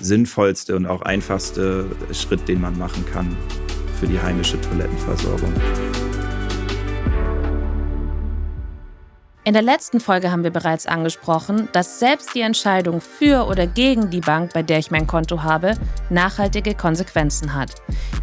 sinnvollste 0.03 0.77
und 0.77 0.85
auch 0.85 1.01
einfachste 1.01 1.87
Schritt, 2.13 2.47
den 2.47 2.61
man 2.61 2.77
machen 2.77 3.07
kann 3.11 3.35
für 3.99 4.07
die 4.07 4.21
heimische 4.21 4.61
Toilettenversorgung. 4.61 5.55
In 9.47 9.53
der 9.53 9.61
letzten 9.61 10.01
Folge 10.01 10.33
haben 10.33 10.43
wir 10.43 10.51
bereits 10.51 10.87
angesprochen, 10.87 11.69
dass 11.73 11.99
selbst 11.99 12.35
die 12.35 12.41
Entscheidung 12.41 13.03
für 13.03 13.47
oder 13.47 13.67
gegen 13.67 14.09
die 14.09 14.23
Bank, 14.23 14.55
bei 14.55 14.63
der 14.63 14.79
ich 14.79 14.91
mein 14.91 15.07
Konto 15.07 15.43
habe, 15.43 15.75
nachhaltige 16.09 16.75
Konsequenzen 16.75 17.53
hat. 17.55 17.75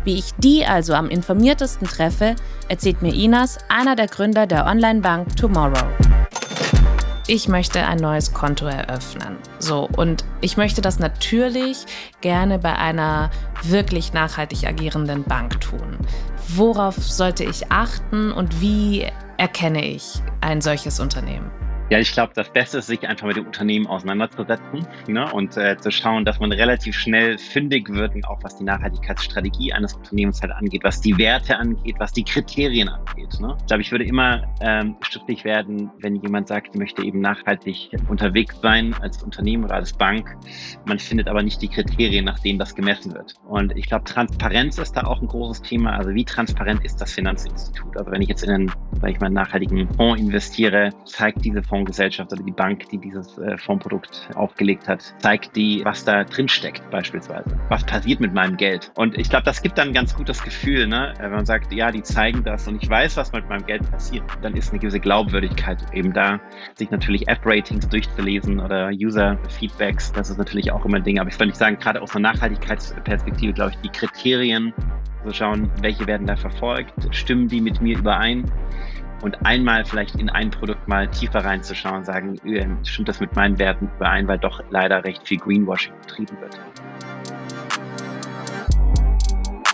Wie 0.03 0.17
ich 0.17 0.33
die 0.39 0.65
also 0.65 0.95
am 0.95 1.09
informiertesten 1.09 1.87
treffe, 1.87 2.35
erzählt 2.69 3.03
mir 3.03 3.13
Inas, 3.13 3.59
einer 3.69 3.95
der 3.95 4.07
Gründer 4.07 4.47
der 4.47 4.65
Online-Bank 4.65 5.35
Tomorrow. 5.35 5.85
Ich 7.27 7.47
möchte 7.47 7.85
ein 7.85 7.99
neues 7.99 8.33
Konto 8.33 8.65
eröffnen. 8.65 9.37
So, 9.59 9.87
und 9.97 10.25
ich 10.41 10.57
möchte 10.57 10.81
das 10.81 10.97
natürlich 10.97 11.85
gerne 12.21 12.57
bei 12.57 12.75
einer 12.75 13.29
wirklich 13.61 14.11
nachhaltig 14.11 14.65
agierenden 14.65 15.23
Bank 15.23 15.61
tun. 15.61 15.99
Worauf 16.47 16.95
sollte 16.95 17.43
ich 17.43 17.71
achten 17.71 18.31
und 18.31 18.59
wie 18.59 19.05
erkenne 19.41 19.83
ich 19.83 20.21
ein 20.41 20.61
solches 20.61 20.99
Unternehmen? 20.99 21.49
Ja, 21.91 21.99
ich 21.99 22.13
glaube, 22.13 22.31
das 22.33 22.49
Beste 22.49 22.77
ist, 22.77 22.87
sich 22.87 23.05
einfach 23.05 23.27
mit 23.27 23.35
dem 23.35 23.47
Unternehmen 23.47 23.85
auseinanderzusetzen 23.85 24.87
ne? 25.09 25.29
und 25.33 25.57
äh, 25.57 25.75
zu 25.75 25.91
schauen, 25.91 26.23
dass 26.23 26.39
man 26.39 26.53
relativ 26.53 26.95
schnell 26.95 27.37
fündig 27.37 27.89
wird, 27.89 28.13
auch 28.27 28.41
was 28.43 28.55
die 28.55 28.63
Nachhaltigkeitsstrategie 28.63 29.73
eines 29.73 29.95
Unternehmens 29.95 30.41
halt 30.41 30.53
angeht, 30.53 30.85
was 30.85 31.01
die 31.01 31.17
Werte 31.17 31.57
angeht, 31.57 31.95
was 31.99 32.13
die 32.13 32.23
Kriterien 32.23 32.87
angeht. 32.87 33.37
Ne? 33.41 33.57
Ich 33.59 33.65
glaube, 33.65 33.81
ich 33.81 33.91
würde 33.91 34.05
immer 34.05 34.41
ähm, 34.61 34.95
stutzig 35.01 35.43
werden, 35.43 35.91
wenn 35.99 36.15
jemand 36.15 36.47
sagt, 36.47 36.69
ich 36.71 36.79
möchte 36.79 37.03
eben 37.03 37.19
nachhaltig 37.19 37.89
unterwegs 38.07 38.57
sein 38.61 38.95
als 39.01 39.21
Unternehmen 39.21 39.65
oder 39.65 39.75
als 39.75 39.91
Bank. 39.91 40.37
Man 40.85 40.97
findet 40.97 41.27
aber 41.27 41.43
nicht 41.43 41.61
die 41.61 41.67
Kriterien, 41.67 42.23
nach 42.23 42.39
denen 42.39 42.57
das 42.57 42.73
gemessen 42.73 43.13
wird. 43.13 43.35
Und 43.49 43.75
ich 43.75 43.87
glaube, 43.87 44.05
Transparenz 44.05 44.77
ist 44.77 44.93
da 44.93 45.03
auch 45.03 45.21
ein 45.21 45.27
großes 45.27 45.63
Thema. 45.63 45.97
Also 45.97 46.11
wie 46.11 46.23
transparent 46.23 46.85
ist 46.85 47.01
das 47.01 47.11
Finanzinstitut? 47.11 47.97
Also 47.97 48.09
wenn 48.11 48.21
ich 48.21 48.29
jetzt 48.29 48.43
in 48.43 48.49
einen, 48.49 48.71
sag 49.01 49.11
ich 49.11 49.19
mal, 49.19 49.29
nachhaltigen 49.29 49.93
Fonds 49.95 50.21
investiere, 50.21 50.91
zeigt 51.03 51.43
diese 51.43 51.61
Fonds 51.61 51.80
Fondsgesellschaft 51.81 52.31
oder 52.31 52.43
die 52.43 52.51
Bank, 52.51 52.89
die 52.89 52.97
dieses 52.97 53.37
äh, 53.37 53.57
Fondsprodukt 53.57 54.29
aufgelegt 54.35 54.87
hat, 54.87 55.15
zeigt 55.19 55.55
die, 55.55 55.81
was 55.83 56.03
da 56.03 56.23
drin 56.23 56.47
steckt 56.47 56.89
beispielsweise. 56.91 57.59
Was 57.69 57.83
passiert 57.83 58.19
mit 58.19 58.33
meinem 58.33 58.57
Geld? 58.57 58.91
Und 58.95 59.17
ich 59.17 59.29
glaube, 59.29 59.43
das 59.43 59.61
gibt 59.61 59.77
dann 59.77 59.89
ein 59.89 59.93
ganz 59.93 60.15
gutes 60.15 60.43
Gefühl, 60.43 60.87
ne? 60.87 61.13
wenn 61.19 61.31
man 61.31 61.45
sagt, 61.45 61.73
ja, 61.73 61.91
die 61.91 62.03
zeigen 62.03 62.43
das 62.43 62.67
und 62.67 62.81
ich 62.81 62.89
weiß, 62.89 63.17
was 63.17 63.31
mit 63.31 63.47
meinem 63.49 63.65
Geld 63.65 63.89
passiert. 63.89 64.23
Dann 64.41 64.55
ist 64.55 64.71
eine 64.71 64.79
gewisse 64.79 64.99
Glaubwürdigkeit 64.99 65.83
eben 65.93 66.13
da, 66.13 66.39
sich 66.75 66.91
natürlich 66.91 67.27
App-Ratings 67.27 67.87
durchzulesen 67.89 68.59
oder 68.59 68.89
User-Feedbacks. 68.89 70.11
Das 70.11 70.29
ist 70.29 70.37
natürlich 70.37 70.71
auch 70.71 70.85
immer 70.85 70.97
ein 70.97 71.03
Ding. 71.03 71.19
Aber 71.19 71.29
ich 71.29 71.39
würde 71.39 71.53
sagen, 71.55 71.77
gerade 71.79 72.01
aus 72.01 72.15
einer 72.15 72.31
Nachhaltigkeitsperspektive, 72.31 73.53
glaube 73.53 73.71
ich, 73.71 73.77
die 73.77 73.89
Kriterien, 73.89 74.73
so 75.23 75.31
schauen, 75.33 75.69
welche 75.81 76.07
werden 76.07 76.25
da 76.25 76.35
verfolgt, 76.35 76.93
stimmen 77.11 77.47
die 77.47 77.61
mit 77.61 77.81
mir 77.81 77.97
überein 77.97 78.51
und 79.21 79.45
einmal 79.45 79.85
vielleicht 79.85 80.15
in 80.15 80.29
ein 80.29 80.51
Produkt 80.51 80.87
mal 80.87 81.09
tiefer 81.09 81.43
reinzuschauen 81.43 81.97
und 81.97 82.05
sagen, 82.05 82.39
ähm, 82.45 82.77
stimmt 82.83 83.09
das 83.09 83.19
mit 83.19 83.35
meinen 83.35 83.57
Werten 83.59 83.89
überein, 83.95 84.27
weil 84.27 84.39
doch 84.39 84.63
leider 84.69 85.03
recht 85.03 85.27
viel 85.27 85.37
Greenwashing 85.37 85.93
betrieben 86.01 86.37
wird. 86.39 86.59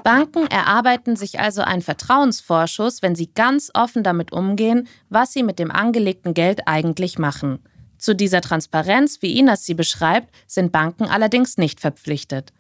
Banken 0.04 0.48
erarbeiten 0.48 1.18
sich 1.18 1.40
also 1.42 1.62
einen 1.62 1.82
Vertrauensvorschuss, 1.82 3.02
wenn 3.02 3.16
sie 3.16 3.30
ganz 3.34 3.72
offen 3.74 4.04
damit 4.04 4.32
umgehen, 4.32 4.88
was 5.10 5.34
sie 5.34 5.44
mit 5.44 5.60
dem 5.60 5.70
angelegten 5.70 6.34
Geld 6.34 6.62
eigentlich 6.66 7.20
machen. 7.20 7.60
Zu 7.98 8.16
dieser 8.16 8.42
Transparenz, 8.42 9.22
wie 9.22 9.38
Inas 9.38 9.66
sie 9.66 9.74
beschreibt, 9.74 10.34
sind 10.46 10.72
Banken 10.72 11.06
allerdings 11.06 11.58
nicht 11.58 11.82
verpflichtet. 11.82 12.54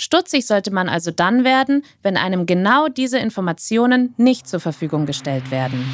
Stutzig 0.00 0.46
sollte 0.46 0.70
man 0.70 0.88
also 0.88 1.10
dann 1.10 1.42
werden, 1.42 1.84
wenn 2.04 2.16
einem 2.16 2.46
genau 2.46 2.86
diese 2.86 3.18
Informationen 3.18 4.14
nicht 4.16 4.46
zur 4.46 4.60
Verfügung 4.60 5.06
gestellt 5.06 5.50
werden. 5.50 5.84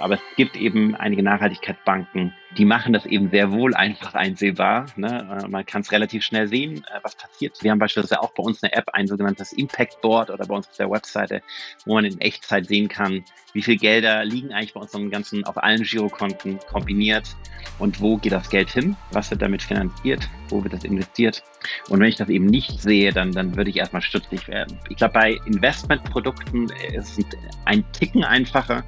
Aber 0.00 0.14
es 0.14 0.20
gibt 0.36 0.56
eben 0.56 0.94
einige 0.94 1.22
Nachhaltigkeitsbanken, 1.22 2.34
die 2.56 2.64
machen 2.64 2.92
das 2.92 3.04
eben 3.06 3.30
sehr 3.30 3.52
wohl 3.52 3.74
einfach 3.74 4.14
einsehbar. 4.14 4.86
Ne? 4.96 5.40
Äh, 5.44 5.48
man 5.48 5.66
kann 5.66 5.82
es 5.82 5.92
relativ 5.92 6.22
schnell 6.24 6.48
sehen, 6.48 6.78
äh, 6.78 6.98
was 7.02 7.14
passiert. 7.14 7.56
Wir 7.62 7.70
haben 7.70 7.78
beispielsweise 7.78 8.20
auch 8.22 8.32
bei 8.32 8.42
uns 8.42 8.62
eine 8.62 8.72
App, 8.72 8.88
ein 8.92 9.06
sogenanntes 9.06 9.52
Impact 9.52 10.00
Board 10.00 10.30
oder 10.30 10.46
bei 10.46 10.54
uns 10.54 10.68
auf 10.68 10.76
der 10.76 10.90
Webseite, 10.90 11.42
wo 11.84 11.94
man 11.94 12.04
in 12.04 12.20
Echtzeit 12.20 12.66
sehen 12.66 12.88
kann, 12.88 13.24
wie 13.52 13.62
viel 13.62 13.76
Gelder 13.76 14.24
liegen 14.24 14.52
eigentlich 14.52 14.74
bei 14.74 14.80
unserem 14.80 15.10
ganzen 15.10 15.44
auf 15.44 15.62
allen 15.62 15.82
Girokonten 15.82 16.58
kombiniert 16.70 17.36
und 17.78 18.00
wo 18.00 18.16
geht 18.16 18.32
das 18.32 18.48
Geld 18.50 18.70
hin, 18.70 18.96
was 19.12 19.30
wird 19.30 19.42
damit 19.42 19.62
finanziert, 19.62 20.28
wo 20.48 20.62
wird 20.62 20.72
das 20.72 20.84
investiert. 20.84 21.42
Und 21.88 22.00
wenn 22.00 22.08
ich 22.08 22.16
das 22.16 22.28
eben 22.28 22.46
nicht 22.46 22.80
sehe, 22.80 23.12
dann, 23.12 23.32
dann 23.32 23.56
würde 23.56 23.70
ich 23.70 23.76
erstmal 23.76 24.02
stutzig 24.02 24.48
werden. 24.48 24.78
Ich 24.88 24.96
glaube, 24.96 25.14
bei 25.14 25.36
Investmentprodukten 25.46 26.70
ist 26.94 27.18
es 27.18 27.26
ein 27.64 27.84
Ticken 27.92 28.24
einfacher 28.24 28.84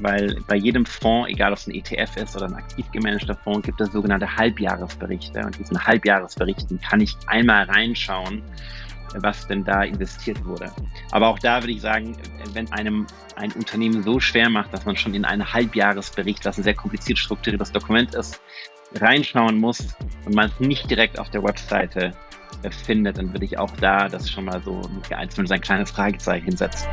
weil 0.00 0.36
bei 0.46 0.56
jedem 0.56 0.86
Fonds, 0.86 1.30
egal 1.30 1.52
ob 1.52 1.58
es 1.58 1.66
ein 1.66 1.74
ETF 1.74 2.16
ist 2.16 2.36
oder 2.36 2.46
ein 2.46 2.54
aktiv 2.54 2.90
gemanagter 2.92 3.34
Fonds, 3.34 3.66
gibt 3.66 3.80
es 3.80 3.92
sogenannte 3.92 4.36
Halbjahresberichte. 4.36 5.40
Und 5.40 5.58
diesen 5.58 5.84
Halbjahresberichten 5.84 6.80
kann 6.80 7.00
ich 7.00 7.16
einmal 7.26 7.64
reinschauen, 7.64 8.42
was 9.16 9.46
denn 9.46 9.64
da 9.64 9.82
investiert 9.82 10.44
wurde. 10.44 10.72
Aber 11.12 11.28
auch 11.28 11.38
da 11.38 11.62
würde 11.62 11.72
ich 11.72 11.80
sagen, 11.80 12.16
wenn 12.52 12.70
einem 12.72 13.06
ein 13.36 13.52
Unternehmen 13.52 14.02
so 14.02 14.20
schwer 14.20 14.48
macht, 14.48 14.72
dass 14.72 14.84
man 14.84 14.96
schon 14.96 15.14
in 15.14 15.24
einen 15.24 15.52
Halbjahresbericht, 15.52 16.44
was 16.44 16.58
ein 16.58 16.64
sehr 16.64 16.74
kompliziert 16.74 17.18
strukturiertes 17.18 17.72
Dokument 17.72 18.14
ist, 18.14 18.40
reinschauen 18.96 19.58
muss 19.58 19.94
und 20.24 20.34
man 20.34 20.46
es 20.46 20.60
nicht 20.60 20.90
direkt 20.90 21.18
auf 21.18 21.30
der 21.30 21.42
Webseite 21.42 22.12
findet, 22.70 23.18
dann 23.18 23.32
würde 23.32 23.44
ich 23.44 23.58
auch 23.58 23.70
da 23.80 24.08
das 24.08 24.30
schon 24.30 24.46
mal 24.46 24.62
so 24.62 24.80
als 25.10 25.38
ein 25.38 25.60
kleines 25.60 25.90
Fragezeichen 25.90 26.46
hinsetzen. 26.46 26.88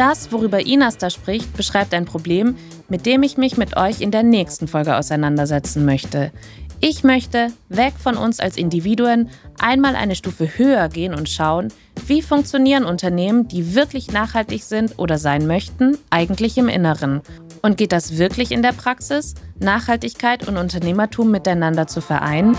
Das, 0.00 0.32
worüber 0.32 0.64
Inas 0.64 0.96
da 0.96 1.10
spricht, 1.10 1.54
beschreibt 1.58 1.92
ein 1.92 2.06
Problem, 2.06 2.56
mit 2.88 3.04
dem 3.04 3.22
ich 3.22 3.36
mich 3.36 3.58
mit 3.58 3.76
euch 3.76 4.00
in 4.00 4.10
der 4.10 4.22
nächsten 4.22 4.66
Folge 4.66 4.96
auseinandersetzen 4.96 5.84
möchte. 5.84 6.32
Ich 6.80 7.04
möchte 7.04 7.48
weg 7.68 7.92
von 8.02 8.16
uns 8.16 8.40
als 8.40 8.56
Individuen 8.56 9.28
einmal 9.58 9.96
eine 9.96 10.14
Stufe 10.16 10.56
höher 10.56 10.88
gehen 10.88 11.12
und 11.12 11.28
schauen, 11.28 11.68
wie 12.06 12.22
funktionieren 12.22 12.86
Unternehmen, 12.86 13.46
die 13.46 13.74
wirklich 13.74 14.10
nachhaltig 14.10 14.64
sind 14.64 14.98
oder 14.98 15.18
sein 15.18 15.46
möchten, 15.46 15.98
eigentlich 16.08 16.56
im 16.56 16.68
Inneren. 16.70 17.20
Und 17.60 17.76
geht 17.76 17.92
das 17.92 18.16
wirklich 18.16 18.52
in 18.52 18.62
der 18.62 18.72
Praxis, 18.72 19.34
Nachhaltigkeit 19.58 20.48
und 20.48 20.56
Unternehmertum 20.56 21.30
miteinander 21.30 21.86
zu 21.86 22.00
vereinen? 22.00 22.56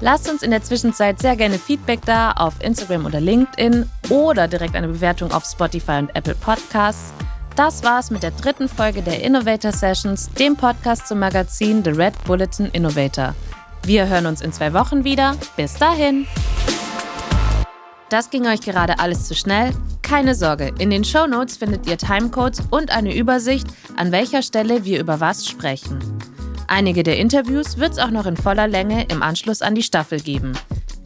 Lasst 0.00 0.30
uns 0.30 0.42
in 0.42 0.52
der 0.52 0.62
Zwischenzeit 0.62 1.18
sehr 1.18 1.34
gerne 1.34 1.58
Feedback 1.58 2.00
da 2.04 2.30
auf 2.32 2.54
Instagram 2.62 3.06
oder 3.06 3.20
LinkedIn 3.20 3.88
oder 4.10 4.46
direkt 4.46 4.76
eine 4.76 4.86
Bewertung 4.86 5.32
auf 5.32 5.44
Spotify 5.44 5.98
und 5.98 6.14
Apple 6.14 6.36
Podcasts. 6.36 7.12
Das 7.56 7.82
war's 7.82 8.10
mit 8.12 8.22
der 8.22 8.30
dritten 8.30 8.68
Folge 8.68 9.02
der 9.02 9.20
Innovator 9.24 9.72
Sessions, 9.72 10.30
dem 10.38 10.54
Podcast 10.54 11.08
zum 11.08 11.18
Magazin 11.18 11.82
The 11.82 11.90
Red 11.90 12.14
Bulletin 12.24 12.66
Innovator. 12.66 13.34
Wir 13.82 14.06
hören 14.06 14.26
uns 14.26 14.40
in 14.40 14.52
zwei 14.52 14.72
Wochen 14.72 15.02
wieder. 15.02 15.34
Bis 15.56 15.74
dahin! 15.74 16.28
Das 18.08 18.30
ging 18.30 18.46
euch 18.46 18.60
gerade 18.60 19.00
alles 19.00 19.26
zu 19.26 19.34
schnell? 19.34 19.72
Keine 20.02 20.36
Sorge, 20.36 20.72
in 20.78 20.90
den 20.90 21.04
Show 21.04 21.26
Notes 21.26 21.56
findet 21.56 21.86
ihr 21.88 21.98
Timecodes 21.98 22.62
und 22.70 22.92
eine 22.92 23.14
Übersicht, 23.14 23.66
an 23.96 24.12
welcher 24.12 24.42
Stelle 24.42 24.84
wir 24.84 25.00
über 25.00 25.18
was 25.18 25.46
sprechen. 25.46 25.98
Einige 26.70 27.02
der 27.02 27.16
Interviews 27.16 27.78
wird 27.78 27.92
es 27.92 27.98
auch 27.98 28.10
noch 28.10 28.26
in 28.26 28.36
voller 28.36 28.68
Länge 28.68 29.06
im 29.08 29.22
Anschluss 29.22 29.62
an 29.62 29.74
die 29.74 29.82
Staffel 29.82 30.20
geben. 30.20 30.52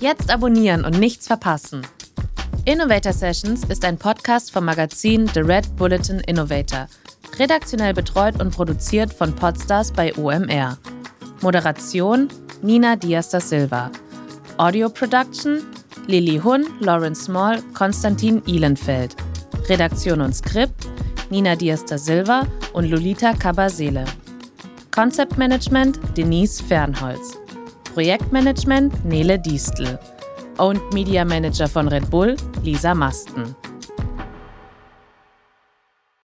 Jetzt 0.01 0.29
abonnieren 0.29 0.85
und 0.85 0.99
nichts 0.99 1.29
verpassen. 1.29 1.87
Innovator 2.65 3.13
Sessions 3.13 3.65
ist 3.65 3.85
ein 3.85 3.97
Podcast 3.97 4.51
vom 4.51 4.65
Magazin 4.65 5.29
The 5.33 5.41
Red 5.41 5.77
Bulletin 5.77 6.19
Innovator, 6.19 6.89
redaktionell 7.39 7.95
betreut 7.95 8.41
und 8.41 8.51
produziert 8.53 9.13
von 9.13 9.35
Podstars 9.35 9.93
bei 9.93 10.13
OMR. 10.17 10.79
Moderation 11.43 12.29
Nina 12.61 12.97
Diaz 12.97 13.31
da 13.31 13.41
Silva. 13.41 13.91
Audio 14.59 14.89
Production 14.89 15.63
Lili 16.09 16.41
Hun, 16.43 16.67
Lawrence 16.81 17.25
Small, 17.25 17.63
Konstantin 17.73 18.43
Ihlenfeld. 18.47 19.15
Redaktion 19.69 20.23
und 20.23 20.35
Skript 20.35 20.89
Nina 21.31 21.55
Diaz 21.55 21.85
da 21.85 21.99
Silva 21.99 22.49
und 22.73 22.91
Lolita 22.91 23.33
Cabasele. 23.33 24.05
Concept 24.95 25.39
Management 25.39 25.99
Denise 26.19 26.61
Fernholz. 26.61 27.39
Projektmanagement 27.95 29.03
Nele 29.07 29.39
Diestel. 29.39 29.99
Owned 30.59 30.83
Media 30.93 31.25
Manager 31.25 31.67
von 31.67 31.89
Red 31.89 32.11
Bull 32.11 32.37
Lisa 32.63 32.95
Masten. 32.95 33.57